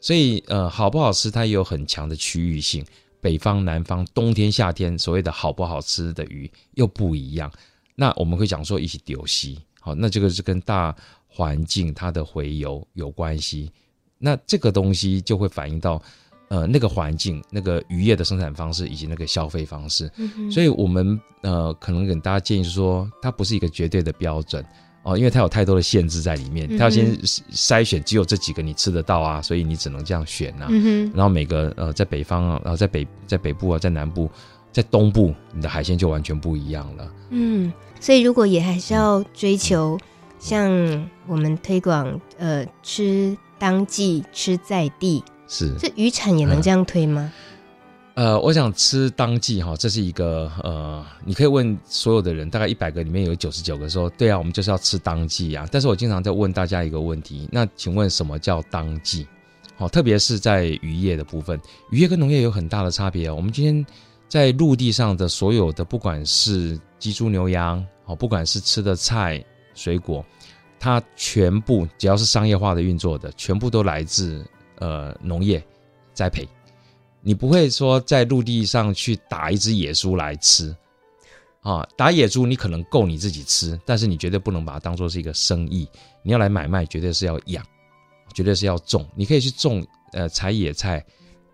[0.00, 2.84] 所以，呃，好不好吃，它也有很强的区域性。
[3.20, 7.50] 北方、南方、冬天、夏天，所谓的好不好吃的鱼又不一样。
[7.96, 10.94] 那我们会讲说，一起丢西，好，那这个是跟大
[11.26, 13.72] 环境它的回游有关系。
[14.18, 16.00] 那这个东西就会反映到，
[16.48, 20.10] 呃，那个环境、那个渔业的生产方式以及那个消费方式。
[20.16, 20.50] 嗯哼。
[20.50, 24.64] 所以我们呃，可能给大家建议是说，它不是一个绝对的标准。
[25.04, 30.68] 哦，因为它有太多的限制在里面，它要先筛选，只有这几个你吃得到啊，所以你只能这样选呐、啊。
[30.70, 34.28] 嗯、然后每个呃，在北方啊，然后在北在北部啊，在南部，
[34.70, 37.10] 在东部，你的海鲜就完全不一样了。
[37.30, 39.96] 嗯，所以如果也还是要追求
[40.38, 40.68] 像
[41.26, 47.32] 我们推广呃吃当季吃在地，是这渔产也能这样推吗？
[47.34, 47.44] 嗯
[48.18, 55.68] 呃，我想吃当季哈，这是一个呃，你可以问所有的人，大概一百个里面有九十九个说，对啊，我们就是要吃当季啊。
[55.70, 59.24] 但是我经常在问大家一个问题，那请问什么叫当季？
[59.76, 61.60] 好，特别是在渔业的部分，
[61.92, 63.36] 渔业跟农业有很大的差别哦。
[63.36, 63.86] 我们今天
[64.28, 69.40] 在陆地上的所有的，不管是鸡猪牛羊，哦，不管是吃的菜
[69.76, 70.26] 水果，
[70.80, 74.44] 它全部只要是商业化的运作的，全部都来自
[74.78, 75.62] 呃农业
[76.12, 76.48] 栽培。
[77.20, 80.74] 你不会说在陆地上去打一只野猪来吃，
[81.60, 85.88] 啊，打野猪你可能够你自己吃，但是你绝对不能把它当做是一个生意。
[86.22, 87.64] 你要来买卖，绝对是要养，
[88.32, 89.06] 绝对是要种。
[89.16, 91.04] 你可以去种，呃，采野菜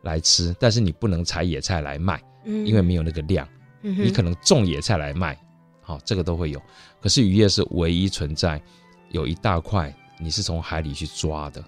[0.02, 3.48] 来吃，但是你不能采野菜来卖，因为没有那个量。
[3.80, 5.36] 你可能种野菜来卖，
[5.80, 6.62] 好，这个都会有。
[7.00, 8.62] 可是渔业是唯一存在，
[9.10, 11.64] 有一大块你是从海里去抓的。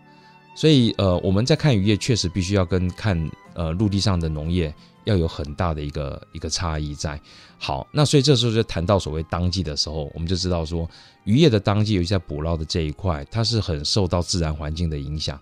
[0.57, 7.21] 所以，呃，我们在看渔业，确实必须要跟看呃陆地上的农业要有很大的一个一个差异在。
[7.59, 10.89] 好，那所以这时候就谈到所谓当季的时候，我们就知道说，
[11.25, 15.39] 渔业的当季，尤其在捕捞的这一块，它是很受到自然环境的影响，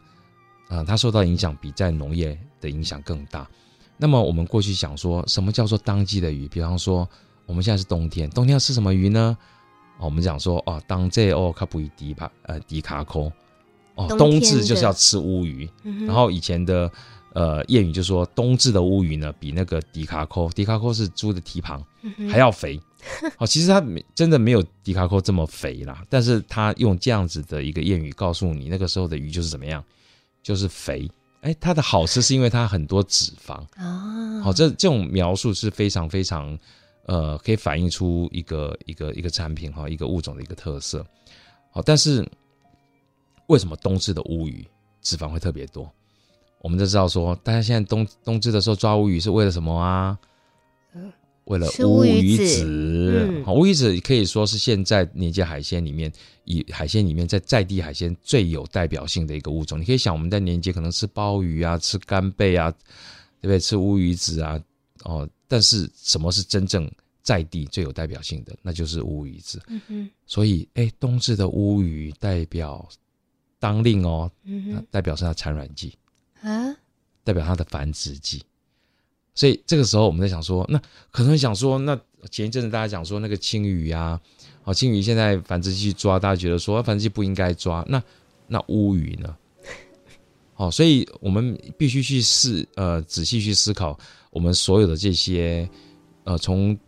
[0.66, 3.48] 啊、它受到影响比在农业的影响更大。
[3.96, 6.48] 那么我们过去想说，什么叫做当季的鱼？
[6.48, 7.08] 比方说，
[7.46, 9.38] 我们现在是冬天，冬天要吃什么鱼呢？
[10.00, 13.32] 我们讲说，哦，当季哦，卡布伊迪吧，呃，迪卡科。
[13.94, 15.68] 哦，冬至就是要吃乌鱼，
[16.06, 16.90] 然后以前的
[17.32, 21.80] 呃谚语就说，冬至的乌鱼呢，比那个迪卡扣，迪卡扣是猪的蹄膀
[22.28, 22.80] 还要肥。
[23.38, 23.80] 哦，其实它
[24.14, 29.84] 真的没有迪卡扣这么肥啦，但是它用这样子的一个谚语告诉你，那个时候的鱼就是怎么样，
[30.42, 31.08] 就是肥。
[31.42, 34.40] 哎，它的好吃是因为它很多脂肪啊。
[34.42, 36.58] 好，这这种描述是非常非常
[37.06, 41.06] 呃，可以反映出一个一个一个产品哈，一个物种的一个特色。
[41.70, 42.26] 好，但是。
[43.46, 44.66] 为什么冬至的乌鱼
[45.00, 45.90] 脂肪会特别多？
[46.60, 50.18] 我们都知道说，大家现在冬冬至的时候抓乌鱼是为了什么啊？
[51.44, 53.42] 为了乌鱼子。
[53.44, 56.10] 好，乌鱼子可以说是现在年节海鲜里面，
[56.44, 59.78] 以海鲜里面在在地海鲜最有代表性的一个物种。
[59.78, 62.70] 你可以想，我们在年节可能吃鲍鱼啊，吃干贝啊，
[63.42, 63.60] 对不对？
[63.60, 64.58] 吃乌鱼子啊，
[65.02, 66.90] 哦，但是什么是真正
[67.22, 68.56] 在地最有代表性的？
[68.62, 69.60] 那就是乌鱼子。
[69.68, 70.10] 嗯哼。
[70.24, 72.88] 所以，哎，冬至的乌鱼代表。
[73.64, 74.30] 当令哦，
[74.90, 75.96] 代表是它产卵季
[76.42, 76.76] 啊，
[77.24, 78.42] 代表它的繁殖季，
[79.34, 80.78] 所以这个时候我们在想说，那
[81.10, 81.98] 可能想说，那
[82.30, 84.20] 前一阵子大家讲说那个青鱼呀，
[84.64, 88.02] 哦，青鱼现在繁殖季抓，大家觉得说繁殖季不应该抓，那
[88.46, 89.34] 那乌鱼呢？
[90.52, 93.98] 好， 所以我们必须去思呃仔细去思考
[94.28, 95.66] 我们所有的这些
[96.24, 96.78] 呃从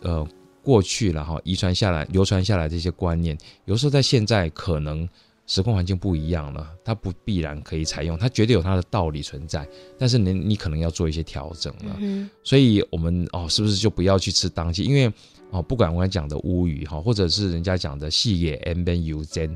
[0.00, 0.24] 呃
[0.62, 5.08] 过去了哈遗传下来流传下来这些观念，有时候在现在可能。
[5.50, 9.68] 时空环境不一样了，它不必然可以采用，它绝对有它的道理存在。
[9.98, 11.96] 但是你你可能要做一些调整了。
[11.98, 14.84] 嗯、所以我们哦，是不是就不要去吃当季？
[14.84, 15.12] 因为
[15.50, 19.50] 哦，不管我刚才讲的乌鱼哈，或者是人家讲的细野 M Ben U 煎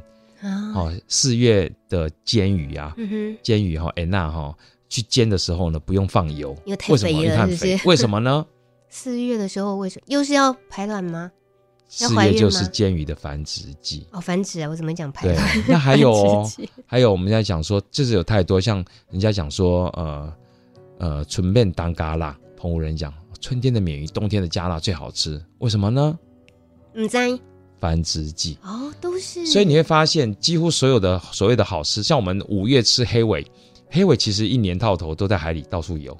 [0.74, 4.52] 哦，四月的煎鱼啊，嗯、煎鱼哈，安娜哈，
[4.88, 7.10] 去煎的时候呢，不用放油，为什么？
[7.12, 7.78] 因为太肥。
[7.84, 8.44] 为什么呢？
[8.90, 10.06] 四月的时候为什么？
[10.08, 11.30] 又是要排卵吗？
[12.00, 12.32] 要怀孕吗？
[12.32, 14.06] 四月就是煎鱼的繁殖季。
[14.10, 15.36] 哦，繁殖啊，我怎么讲排对，
[15.68, 16.50] 那还有哦，
[16.86, 20.32] 还有我们在讲说，就是有太多像人家讲说，呃
[20.98, 26.18] 呃，春面当嘎啦，澎湖人讲，春天的鲶鱼，冬天的加辣最好吃，为什么呢？
[26.94, 27.18] 唔知
[27.80, 29.44] 繁殖季哦，都是。
[29.46, 33.44] 所以你会发现，几乎所有的所谓的好吃，像我们五月吃黑尾，
[33.90, 36.16] 黑尾其实一年到头都在海里到处游，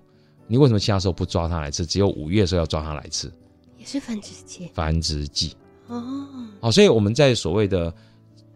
[0.46, 1.86] 你为什么其他时候不抓它来吃？
[1.86, 3.32] 只有五月的时候要抓它来吃，
[3.78, 4.68] 也是繁殖季。
[4.74, 5.56] 繁殖季。
[5.88, 6.26] 哦，
[6.60, 7.94] 好，所以我们在所谓的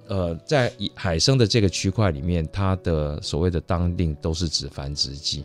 [0.08, 5.44] 呃，在海生的这个区块里面，它的所谓的当令都是指繁殖季。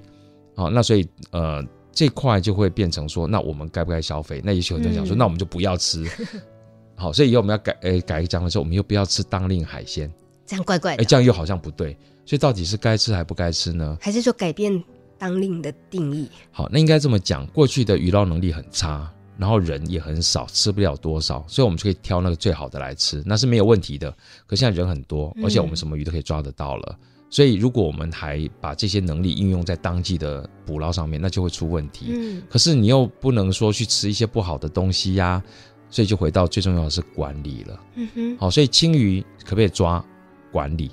[0.56, 1.62] 好，那所以呃
[1.92, 4.42] 这块就会变成说，那我们该不该消费？
[4.44, 6.06] 那也许很多人讲说，嗯、那我们就不要吃。
[6.96, 10.10] 好，所以以后我们要改诶改一讲的时候，我们又不要吃当令海鲜，
[10.46, 11.04] 这样怪怪的。
[11.04, 11.98] 哎，这样又好像不对。
[12.26, 13.98] 所以到底是该吃还不该吃呢？
[14.00, 14.82] 还是说改变
[15.18, 16.30] 当令的定义？
[16.52, 19.12] 好，那应该这么讲，过去的渔捞能力很差。
[19.38, 24.12] 然后人也很少，吃不了多少，所以我们就可以挑那个最好的来吃，那是没有问题的。
[24.46, 32.08] 可现在人很多，而且我们什么鱼都可以抓得到了，嗯、所以如果我们还把这些能力应用在当季的捕捞上面，那就会出问题。
[32.10, 35.44] 嗯，可是你又不能说去吃一些不好的东西呀、啊，
[35.90, 37.80] 所以就回到最重要的是管理了。
[37.96, 40.04] 嗯哼，好，所以青鱼可不可以抓？
[40.52, 40.92] 管理，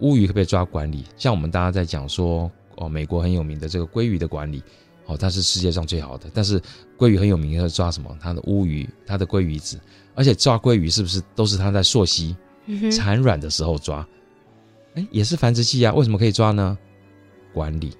[0.00, 0.64] 乌鱼可不可以抓？
[0.64, 1.04] 管理。
[1.18, 4.62] 像我们大家在讲说，哦，美国很有名的这个鲑鱼的管理。
[5.06, 6.60] 哦，它是世界上最好的，但是
[6.98, 8.16] 鲑鱼很有名，它抓什么？
[8.20, 9.78] 它的乌鱼，它的鲑鱼子，
[10.14, 12.36] 而且抓鲑鱼是不是都是它在溯溪
[12.90, 14.06] 产卵的时候抓？
[14.94, 16.76] 哎，也是繁殖季啊，为什么可以抓呢？
[17.54, 17.96] 管理。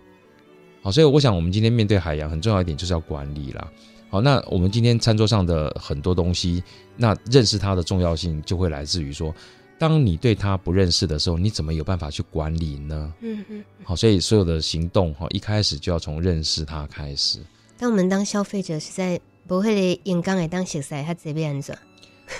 [0.82, 3.70] 好，所以我想我们今天面对海洋很重要一点就是要管理啦。
[4.10, 6.62] 好，那我们今天餐桌上的很多东西，
[6.96, 9.34] 那认识它的重要性就会来自于说。
[9.78, 13.12] 当你对他不认识的时候，你怎么有办法去管理呢？
[13.20, 13.64] 嗯嗯。
[13.84, 17.40] 好，所以所有的行动哈，一开始就要从认识他开始。
[17.78, 21.76] 当我们当消费者是在不会用刚来当食材，他这边子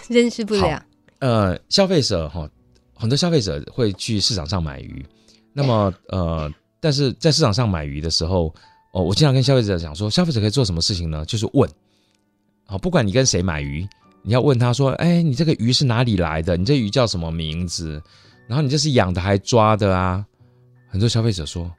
[0.08, 0.82] 认识不了。
[1.18, 2.48] 呃，消费者哈，
[2.94, 5.04] 很多消费者会去市场上买鱼。
[5.52, 8.54] 那么呃，但是在市场上买鱼的时候，
[8.92, 11.24] 哦，我经常跟消费者讲说，消费者可以做什么事情呢？
[11.26, 11.70] 就是问。
[12.64, 13.86] 好，不管你跟谁买鱼。
[14.26, 16.56] 你要问他说：“哎，你这个鱼是哪里来的？
[16.56, 18.02] 你这鱼叫什么名字？
[18.48, 20.26] 然后你这是养的还抓的啊？”
[20.90, 21.70] 很多消费者说：“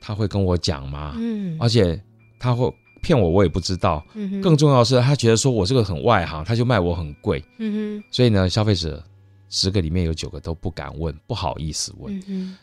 [0.00, 2.02] 他会跟我讲吗？”嗯，而且
[2.38, 4.02] 他会骗我，我也不知道。
[4.14, 7.44] 嗯，更重要的是，他觉得说我这个很外行，他就卖我很贵。
[7.58, 9.04] 嗯哼，所以呢，消费者
[9.50, 12.56] 十个里面有九个都不敢问，不好意思问。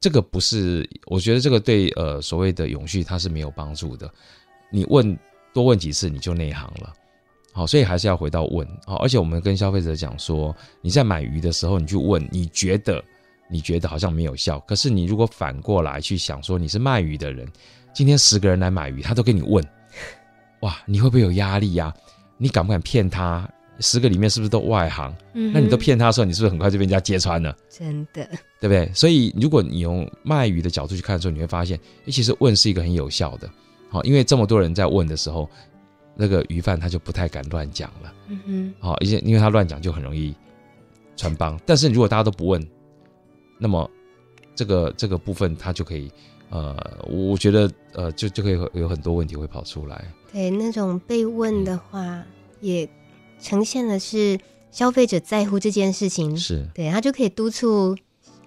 [0.00, 4.12] 这个不是，我觉得这个对呃所谓的永续它是没有帮助的。
[4.68, 5.16] 你问
[5.54, 6.92] 多问几次，你就内行了。
[7.56, 8.68] 好，所以还是要回到问。
[8.84, 13.02] 好，而且我们跟消费者讲说，你在买鱼的时候，你去问，你觉得
[13.48, 14.60] 你觉得好像没有效。
[14.68, 17.48] 可是你如果反过来去想说，你是卖鱼的人，
[17.94, 19.64] 今天十个人来买鱼，他都跟你问，
[20.60, 21.94] 哇，你会不会有压力呀？
[22.36, 23.48] 你敢不敢骗他？
[23.80, 25.16] 十个里面是不是都外行？
[25.32, 27.56] 嗯，那你都骗他的时候，你是不是很快就被人家揭穿了？
[27.70, 28.28] 真的，
[28.60, 28.90] 对不对？
[28.92, 33.48] 所以如果你用卖鱼的角度去看的时候，你会发现，其实问是一个很有效的。
[33.88, 35.48] 好，因为这么多人在问的时候。
[36.18, 40.34] 那个鱼贩他就不太敢乱讲了，嗯哼，好，而且因为他乱讲就很容易
[41.14, 41.60] 穿帮。
[41.66, 42.66] 但是如果大家都不问，
[43.58, 43.88] 那么
[44.54, 46.10] 这个这个部分他就可以，
[46.48, 46.74] 呃，
[47.06, 50.04] 我觉得呃就就可以有很多问题会跑出来。
[50.32, 52.24] 对，那种被问的话，
[52.62, 52.88] 也
[53.38, 54.38] 呈现的是
[54.70, 57.94] 消费者在乎这件事情，是对他就可以督促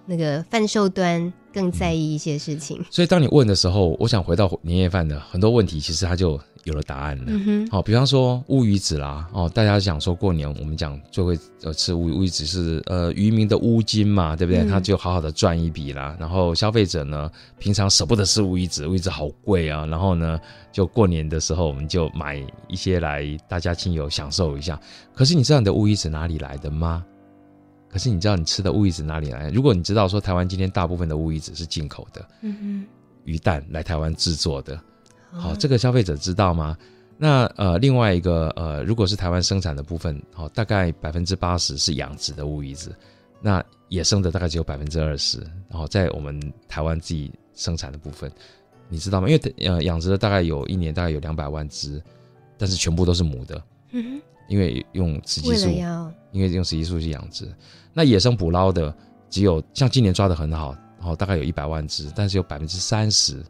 [0.06, 2.84] 那个贩售端更在意一些事情。
[2.90, 6.40] 所以当你问的时候，我想回到年夜饭的很多问题，其实他就。
[6.64, 7.32] 有了答案了，
[7.70, 14.62] 好、比方说乌鱼子啦，哦，大家想说过年我们讲就会呃吃乌鱼，乌鱼子是呃渔民的乌金嘛，对不对？
[14.62, 16.14] 嗯、他就好好的赚一笔啦。
[16.20, 19.86] 然后消费者呢，平常舍不得吃乌鱼子，乌鱼子好贵啊。
[19.86, 20.38] 然后呢，
[20.70, 22.36] 就过年的时候我们就买
[22.68, 24.78] 一些来大家亲友享受一下。
[25.14, 27.02] 可是你知道你的乌鱼子哪里来的吗？
[27.88, 29.48] 可是你知道你吃的乌鱼子哪里来？
[29.50, 32.86] 如果你知道说台湾今天大部分的乌鱼子是进口的，嗯哼，
[33.24, 34.78] 鱼蛋来台湾制作的。
[35.32, 36.76] 好，这个消费者知道吗？
[37.16, 42.96] 那呃，另外一个呃，如果是台湾生产的部分，好，大概百分之八十是养殖的乌鱼子，
[43.42, 45.38] 那野生的大概只有百分之二十。
[45.68, 48.32] 然后在我们台湾自己生产的部分，
[48.88, 49.28] 你知道吗？
[49.28, 52.02] 因为呃，养殖的大概有一年大概有两百万只，
[52.56, 53.62] 但是全部都是母的，
[54.48, 55.68] 因为用雌激素，
[56.32, 57.46] 因为用雌激素去养殖。
[57.92, 58.94] 那野生捕捞的
[59.28, 63.44] 只有像今年抓的很好，然后大概有一百万只，但是有百分之三十。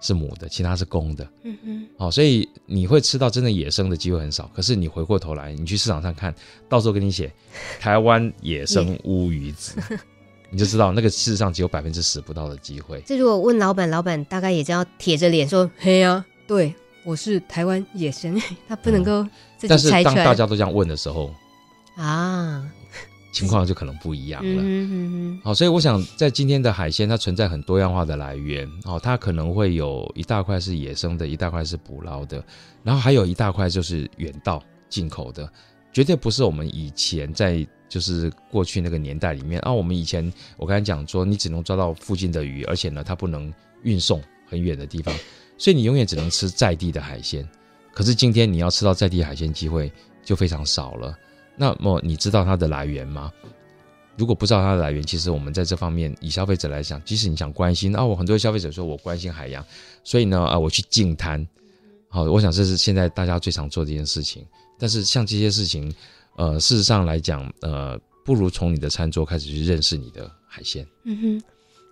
[0.00, 1.28] 是母的，其他是公的。
[1.42, 4.50] 嗯哼，好，所以你会吃到真的野生的机会很少。
[4.54, 6.34] 可是你回过头来，你去市场上看，
[6.68, 7.32] 到时候给你写
[7.80, 9.74] 台湾野生乌鱼子，
[10.50, 13.02] 你就知道那个事实上只有百分之十不到的机会。
[13.06, 16.74] 这如果问老板，老板大概也这样铁着脸说：“嘿呀、啊，对
[17.04, 19.22] 我是台湾野生， 他不能够
[19.56, 19.90] 自己但是。
[20.02, 21.32] 当大家都这样问的时候，
[21.96, 22.64] 啊，
[23.30, 24.62] 情况就可能不一样了。
[24.62, 28.68] 嗯哼哼哼好，所以我想在今天的海鲜，它存在很多样化的来源。
[28.84, 32.42] 哦，它可能会有一大块是野生的，一大块是捕捞的，
[32.82, 35.50] 然后还有一大块就是远道进口的，
[35.92, 39.72] 绝对不是我们以前在就是过去那个年代里面啊。
[39.72, 43.52] 我们以前我刚才讲说，你只能抓到附近的鱼，而且呢，它不能
[43.82, 45.14] 运送很远的地方，
[45.58, 47.46] 所以你永远只能吃在地的海鲜。
[47.92, 49.92] 可是今天你要吃到在地海鲜机会
[50.24, 51.16] 就非常少了。
[51.58, 53.32] 那么你知道它的来源吗？
[54.16, 59.64] 如果不知道它的来源，其实我们在这方面以消费者来讲，即使你想关心啊，我很多消费者说我关心海洋，
[60.02, 61.46] 所以呢啊，我去净滩。
[62.08, 64.44] 好，我想这是现在大家最常做的一件事情。
[64.78, 65.94] 但是像这些事情，
[66.36, 70.86] 呃，事实上来讲，呃，不如从你的餐桌开始去认识你的海鲜。
[71.04, 71.42] 嗯哼。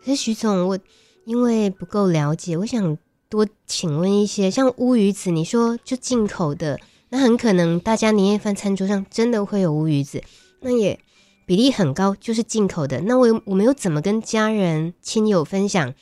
[0.04, 0.78] 可是徐总，我
[1.24, 2.96] 因为不够了解，我想
[3.28, 6.80] 多请问一些，像乌鱼子，你说就进口的。
[7.10, 10.22] 那很可能大家年夜饭餐桌上真的会有乌鱼子，
[10.60, 10.98] 那也
[11.46, 13.00] 比例很高，就是进口的。
[13.02, 15.94] 那我我们又怎么跟家人亲友分享？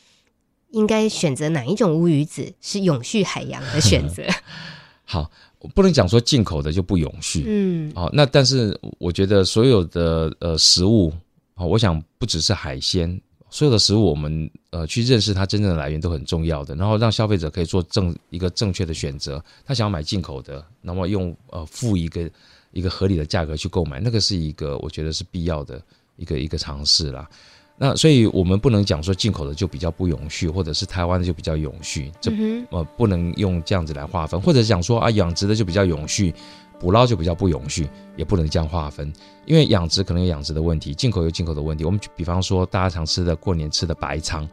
[0.71, 4.25] 应该选择哪一种乌鱼子是永续海洋的选择？
[5.05, 5.31] 好，
[5.61, 7.45] 我不能讲说进口的就不永续。
[7.47, 11.13] 嗯，好，那但是我觉得所有的呃食物，
[11.55, 13.21] 好，我想不只是海鲜。
[13.55, 19.41] 所有的食物，我们呃去认识它真正的来源都很重要的，然后让消费者可以做正一个正确的选择。
[19.65, 22.29] 他想要买进口的，那么用呃付一个
[22.73, 25.81] 一个合理的价格去购买，那个是一个我觉得是必要的
[26.17, 27.31] 一个一个尝试啦。
[27.77, 32.33] 那所以我们不能讲说进口的就比较不永续，或者是台湾的就比较永续，这
[32.71, 36.35] 呃不能用这样子来划分，或者讲说啊养殖的就比较永续。
[36.79, 39.13] 捕捞就比较不永续，也不能这样划分，
[39.47, 41.85] 因为养殖可能有养殖的问题，进口有进口的问题。
[41.85, 44.47] 我们比方说，大家常吃的过年吃的白鲳，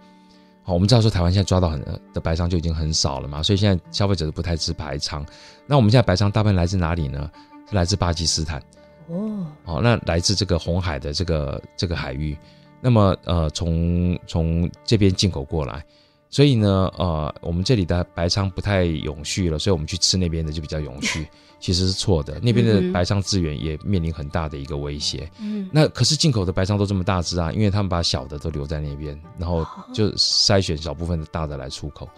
[0.64, 1.82] 好，我们知道说台湾现在抓到很
[2.14, 5.26] 的白鲳就已经很少了嘛，所以现在消费者都不太吃白鲳。
[5.66, 7.30] 那我们现在白鲳大部分来自哪里呢？
[7.70, 8.62] 是来自巴基斯坦。
[9.08, 12.38] 哦，好，那来自这个红海的这个这个海域，
[12.80, 15.84] 那么呃，从从这边进口过来。
[16.30, 21.28] 所以呢，呃，我们这里的白鲳不太永续了，所以我们去吃那边的就比较永续，
[21.62, 22.38] 其实是错的。
[22.42, 25.32] 那边的白鲳资源也面临很大的一个威胁。
[25.40, 32.10] 嗯，那可是进口的白鲳都这么大只啊，因为他们把小的都留在那边，然后就筛选小部分的大的来出口。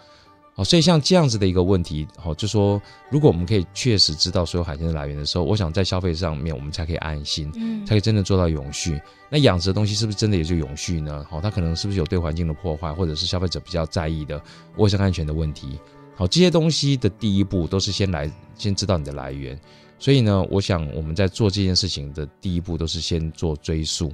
[0.56, 2.80] 好，所以像这样子的一个问题，好，就说
[3.10, 9.00] 如果我们可以确实知道所有海鲜的来源的时候，我想在消费上面我们才可以安心，嗯，才可以真的做到永续。
[9.28, 11.26] 那养殖的东西是不是真的也就永续呢？
[11.28, 14.40] 好，它可能是不是有对环境的破坏，或者是消费者比较在意的
[14.76, 15.76] 卫生安全的问题？
[16.16, 19.58] 好，这些东西的第一步都是先来先知道你的来源。
[19.98, 24.12] 所以呢，我想我们在做这件事情的第一步都是先做追溯。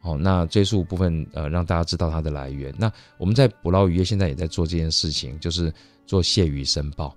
[0.00, 2.74] 好，那追溯部分，呃，让大家知道它的来源。
[2.78, 5.72] 那我们在捕捞渔业现在也在做这件事情，就是
[6.06, 7.14] 做蟹鱼申报。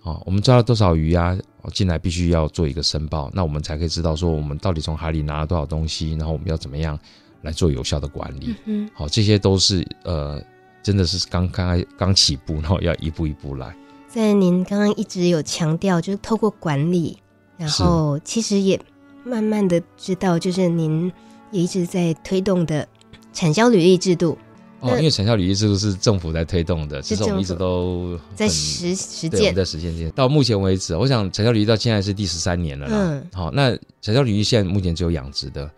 [0.00, 1.38] 好，我们抓了多少鱼啊？
[1.72, 6.98] 进来必须要做一个申报，那我们才可以知道说我们到底从海里拿了多少东西，然后我们要怎么样
[7.42, 8.54] 来做有效的管理。
[8.66, 10.42] 嗯，好，这些都是呃，
[10.82, 13.74] 真的是刚刚刚起步，然后要一步一步来。
[14.08, 17.18] 在您刚刚一直有强调，就是透过管理，
[17.56, 18.80] 然后其实也
[19.24, 21.12] 慢慢的知道，就是您。
[21.52, 22.86] 也一直在推动的
[23.32, 24.38] 产销履历制度
[24.78, 32.92] 哦，因为产销履历制度是政府在推动的，其实我们一直都在实实践，在实践这到目前为止，我想产销履历到现在是第十三年了啦。
[32.96, 35.68] 嗯，好，那产销履历现在目前只有养殖的。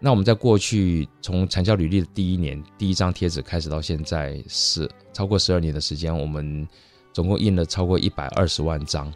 [0.00, 6.66] 那我们在过去从产销履历的第一年第一张贴纸开始到现在是超过十二年的时间，我们
[7.12, 9.12] 总共印了超过一百二十万张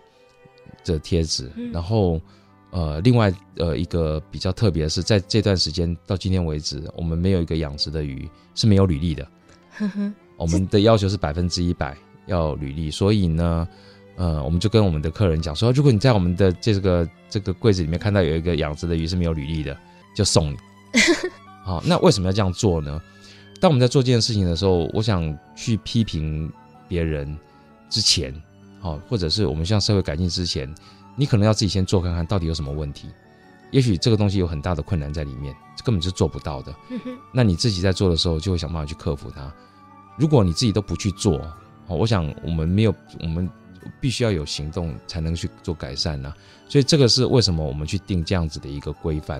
[0.84, 2.20] 的贴纸，嗯、然后。
[2.74, 9.28] 呃，另外呃一个比较特别的是，在这段时间到今天为止，我们没有一个养殖的鱼是没有履历的。
[10.38, 13.68] 我们的要求是百分之一百要履历，所以呢，
[14.16, 19.76] 呃，我们就跟我们的客人讲说，如果你在我们的这个这个柜子里面看到有一个养殖的鱼是没有履历的，
[20.16, 20.56] 就送你。
[21.64, 23.00] 好，那为什么要这样做呢？
[23.60, 26.52] 当我们在做这件事情的时候，我想去批评
[26.88, 27.38] 别人
[27.88, 28.34] 之前，
[28.80, 30.72] 好，或者是我们向社会改进之前。
[31.14, 33.06] 你可能要自己先做看看到底有什么问题，
[33.70, 36.74] 也许这个东西有很大的困难在里面，根本就做不到的。
[37.32, 39.52] 那你自己在做的时候，就会想办法去克服它。
[40.16, 41.46] 如果你自己都不去做，
[41.86, 43.48] 我想我们没有，我们
[44.00, 46.32] 必须要有行动才能去做改善呢。
[46.66, 49.38] 所以这个是为什么我们去定这样子的一个规范。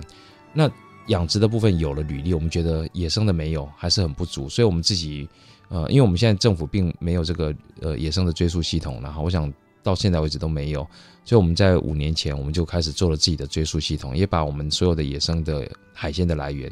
[0.53, 0.69] 那
[1.07, 4.47] 养殖的部分有了履历，我们觉得野生的没有，还是很不足。
[4.49, 5.27] 所以我们自己，
[5.69, 9.51] 呃，因为我们现在政府并没有这个呃野生的追溯系统，然后我想。
[9.85, 10.79] 到现在为止都没有，
[11.25, 16.71] 所以我们在五年前我们就开始做了自己的追溯系统，也把我们所有的野生的海鲜的来源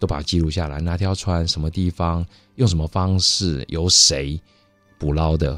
[0.00, 4.40] 都把它记录下来，哪条船、什么地方、用什么方式、由谁
[4.98, 5.56] 捕捞的，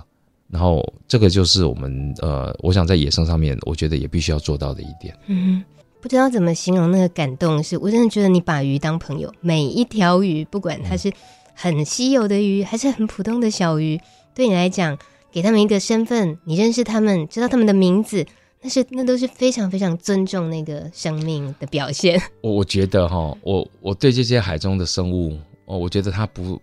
[0.51, 5.17] 然后这个就是我们呃，我想在野生上面，我觉得也必须要做到的一点。
[5.27, 5.65] 嗯，
[6.05, 11.11] 不知道怎么形容那个感动是，是我真的觉得你把鱼当朋友，每一条鱼，不管它是
[11.55, 13.99] 很稀有的鱼，还是很普通的小鱼，
[14.35, 14.99] 对你来讲，
[15.33, 18.23] 给他们一个身份，你认识他们，知道他们的名字，
[18.61, 22.21] 那是那都是非常非常尊重那个生命的表现。
[22.43, 26.61] 我 我觉得哈，我我对这些海中的生物，哦，我觉得它不。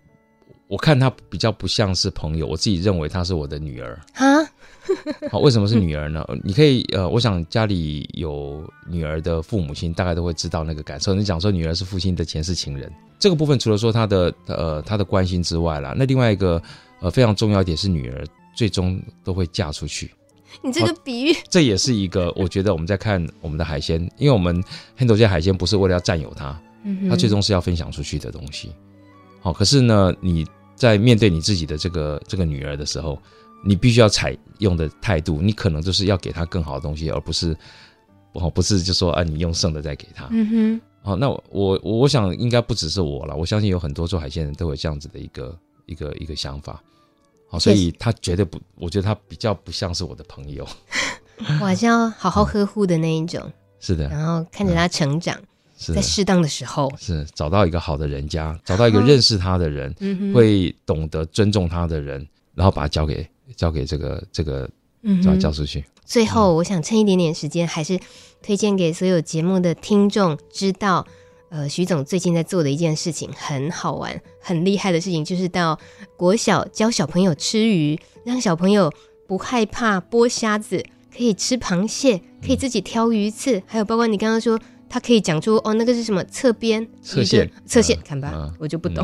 [0.68, 4.00] 我看它比较不像是朋友，我自己认为他是我的女儿。
[4.14, 4.24] 哈，
[5.30, 6.26] 好，为什么是女儿呢？
[6.42, 11.14] 你可以呃，我想家里有女儿的父母亲大概都会知道那个感受。
[11.14, 16.60] 你讲说女儿是父亲的前世情人，这个部分除了说他的呃他的关心之外啦，那另外一个
[17.00, 18.24] 呃非常重要一点是女儿
[18.54, 20.10] 最终都会嫁出去。
[20.62, 24.62] 你这个比喻，这也是一个我觉得我们在看我们的海鲜，因为我们
[24.96, 26.60] 很多这些海鲜不是为了要占有它，
[27.08, 28.72] 它最终是要分享出去的东西。
[29.40, 30.44] 好，可是呢，你。
[30.74, 33.16] 在面对你自己的这个这个女儿的时候，
[33.62, 37.56] 你必须要采用的态度，你可能就是要给他更好的东西，而不是
[38.32, 40.28] 哦，不是就说啊，你用剩的再给他。
[40.30, 40.80] 嗯哼。
[41.04, 46.82] 好，那我我我想应该不只是我了，我相信有很多做海鲜人都有这样子的一个一个一个想法。
[47.48, 50.66] 好，所以他绝对不，我觉得他比较不像是我的朋友。
[51.60, 53.40] 我还是要好好呵护的那一种。
[53.44, 54.08] 嗯、 是的。
[54.08, 55.36] 然后看着他成长。
[55.38, 55.46] 嗯
[55.92, 64.68] 在适当的时候，是找到一个好的人家，找到一个认识他的人，嗯、会懂得尊重他的人，然后把他交给交给这个这个，
[65.24, 65.84] 把他交出去。
[66.04, 67.98] 最后，我想趁一点点时间，还是
[68.42, 71.06] 推荐给所有节目的听众知道，
[71.50, 75.78] 呃，徐总最近在做的一件事情很好玩、很厉害的事情，就是到
[76.16, 78.92] 国小教小朋友吃鱼，让小朋友
[79.26, 80.84] 不害怕剥虾子，
[81.16, 84.58] 可以吃螃蟹，可以自己挑鱼刺，嗯、还有包括你刚刚说。
[84.92, 89.02] 他可以讲出哦，那个是什么侧边侧线侧线，看吧，嗯、我就不懂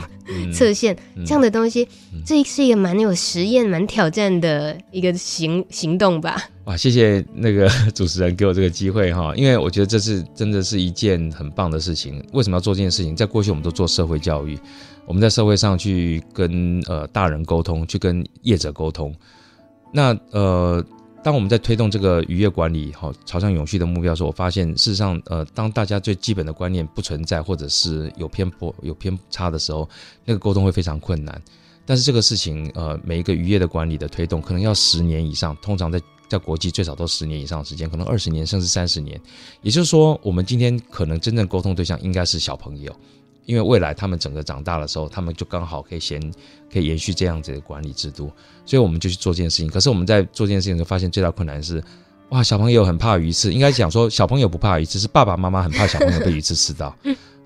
[0.52, 6.36] 侧、嗯、线、嗯、这样的东西，嗯、这是一个蛮有实验、蛮挑战的一个行行动吧。
[6.64, 12.22] 哇，谢谢那个主持人给我这个机会哈，因为我觉得这是真的是一件很棒的事情。
[12.34, 13.16] 为什么要做这件事情？
[13.16, 14.58] 在过去我们都做社会教育，
[15.06, 19.14] 我们在社会上去跟呃大人沟通，去跟业者沟通，
[19.90, 20.84] 那呃。
[21.22, 29.88] 当我们在推动这个渔业管理，哈，朝向永续的目标的时候，我发现事实上，呃，当大家最基本的观念不存在，或者是有偏颇、有偏差的时候，
[30.24, 31.42] 那个沟通会非常困难。
[31.84, 39.20] 但是这个事情，呃，每一个渔业的管理的推动，可能要十年以上，通常在在国际最少都十年以上的时间，可能二十年甚至三十年。
[39.62, 42.94] 也就是说，我们今天可能真正沟通对象应该是小朋友。
[43.48, 46.20] 因为未来他们整个长大的时候，他们就刚好可以先
[46.70, 48.30] 可以延续这样子的管理制度，
[48.66, 49.66] 所以我们就去做这件事情。
[49.70, 51.82] 可是我们在做这件事情就发现最大困难是，
[52.28, 53.50] 哇，小朋友很怕鱼刺。
[53.50, 56.94] 应该讲说小朋友不怕鱼刺，是爸爸妈妈很怕小朋友被鱼刺刺到。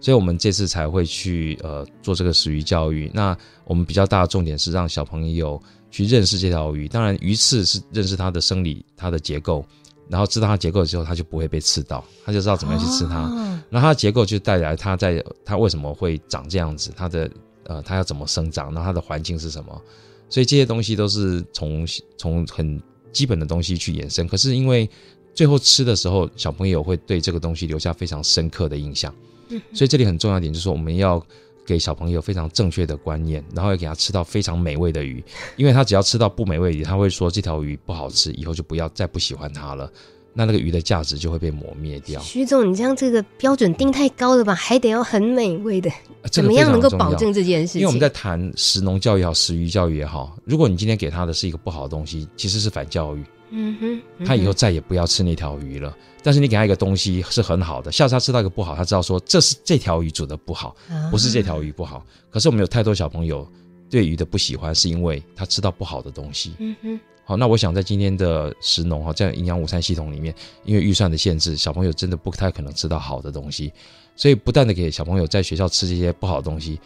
[0.01, 3.09] 所以我们这次才会去呃做这个食鱼教育。
[3.15, 6.89] 那我们比较大的重点是让小朋友去认识这条鱼。
[6.89, 9.65] 当然，鱼刺是认识它的生理、它的结构。
[10.09, 13.23] 然后知道它结构之后，它就不会被刺到，它就知道怎么样去吃它。
[13.23, 17.31] 哦、然后它的结构就带来它在它为什么会长这样子，它的
[17.65, 19.83] 呃它要怎么生长，然后它的环境是什么。
[20.29, 21.87] 所以这些东西都是从
[22.17, 22.81] 从很
[23.13, 24.27] 基本的东西去延伸。
[24.27, 24.89] 可是因为
[25.35, 29.15] 最后吃的时候，小朋友会对这个东西留下非常深刻的印象。
[29.49, 31.25] 嗯、所以这里很重要一点就是说，我们要。
[31.65, 35.23] 给小朋友非常正确的观念，然后要给他吃到非常美味的鱼，
[35.57, 39.91] 因为他只要吃到不美味的鱼，他会说这条鱼不好吃，以后就不要再不喜欢它了，
[40.35, 42.21] 那那个鱼的价值就会被磨灭掉。
[42.21, 44.55] 徐总，你这样这个标准定太高了吧？
[44.55, 45.91] 还得要很美味的，
[46.31, 47.83] 怎么样能够保证这件事情？
[47.83, 53.25] 因为我们在谈食农教育也好，食鱼教育也好，如果你今天给他的是一个不好的东西，其实是反教育。
[53.53, 55.95] 嗯哼，嗯哼，他以后再也不要吃那条鱼了。
[56.25, 60.75] 但是你给他一个东西是很好的，下次他吃到一个不好，他知道说这是这条鱼煮的不好，
[61.11, 61.97] 不是这条鱼不好。
[61.97, 63.47] 啊、可是我们有太多小朋友
[63.91, 66.55] 对鱼的不喜欢，是因为他吃到不好的东西。
[66.59, 70.33] 嗯哼，好，那我想在今天的食农哈，在营养午餐系统里面，
[70.65, 73.73] 因为预算的限制，小朋友真的不太可能吃到好的东西，
[74.15, 76.79] 所以不断的给小朋友在学校吃这些不好的东西，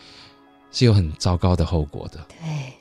[0.72, 2.18] 是有很糟糕的后果的。
[2.40, 2.72] 对，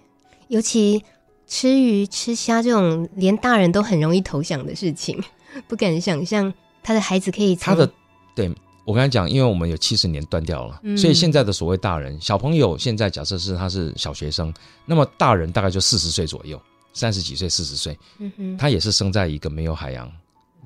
[0.47, 1.03] 尤其。
[1.47, 5.21] 吃鱼吃虾这种连大人都很容易投降的事情，
[5.67, 7.55] 不敢想象他的孩子可以。
[7.55, 7.89] 他的
[8.35, 8.51] 对
[8.83, 14.53] 我刚才讲，因为我们有七十年断掉了，嗯、所以现在的所谓大人小朋友，现在假设是他是小学生，
[14.85, 16.61] 那么大人大概就四十岁左右，
[16.93, 20.11] 三十几岁四十岁，嗯哼，他也是生在一个没有海洋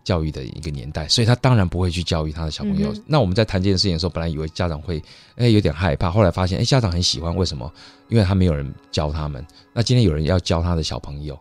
[0.04, 2.92] 教育的一个年代，所以他当然不会去教育他的小朋友。
[2.94, 5.02] 嗯、那我们在谈这件事情的时候，本来以为家长会
[5.36, 7.72] 哎有点害怕，后来发现哎家长很喜欢，为什么？
[8.08, 9.46] 因为他没有人教他们。
[9.74, 11.40] 那今天有人要教他的小朋友，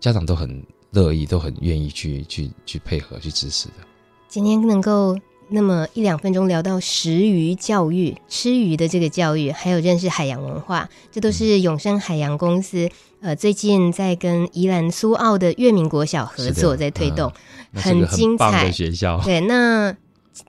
[0.00, 3.74] 家长都很乐意，都很愿意去去去配合去支持的。
[4.28, 5.16] 今天能够
[5.48, 12.90] 那么一两分钟聊到食鱼教育、吃鱼的这个教育，还有认识海洋文化，这都是永生海洋公司
[13.20, 17.32] 呃最近在跟宜兰苏澳的月明国小合作在推动，
[17.72, 18.64] 嗯、很精彩。
[18.66, 19.94] 的学校对，那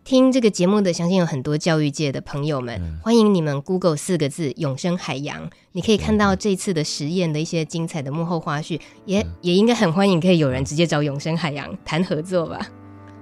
[0.03, 12.67] 听这个节目的，相信有很多教育界的朋友们，嗯、欢迎你们 Google 四个字“永生海洋”，你可以看到这次的实验的一些精彩的幕后花絮，也、嗯、也应该很欢迎可以有人直接找永生海洋谈合作吧。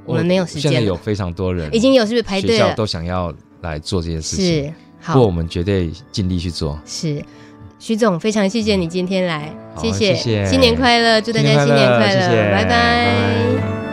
[0.06, 0.62] 我们没有时间。
[0.62, 2.58] 现在有非常多人，已经有是不是排队了？
[2.58, 4.64] 学校都想要来做这件事情。
[4.64, 6.80] 是，好，不过我们绝对尽力去做。
[6.86, 7.24] 是，
[7.80, 12.66] 徐总，非常谢谢你今天来，谢谢，谢谢，新年快乐，祝大家新年快乐，谢谢，拜拜。
[12.66, 13.85] 拜拜。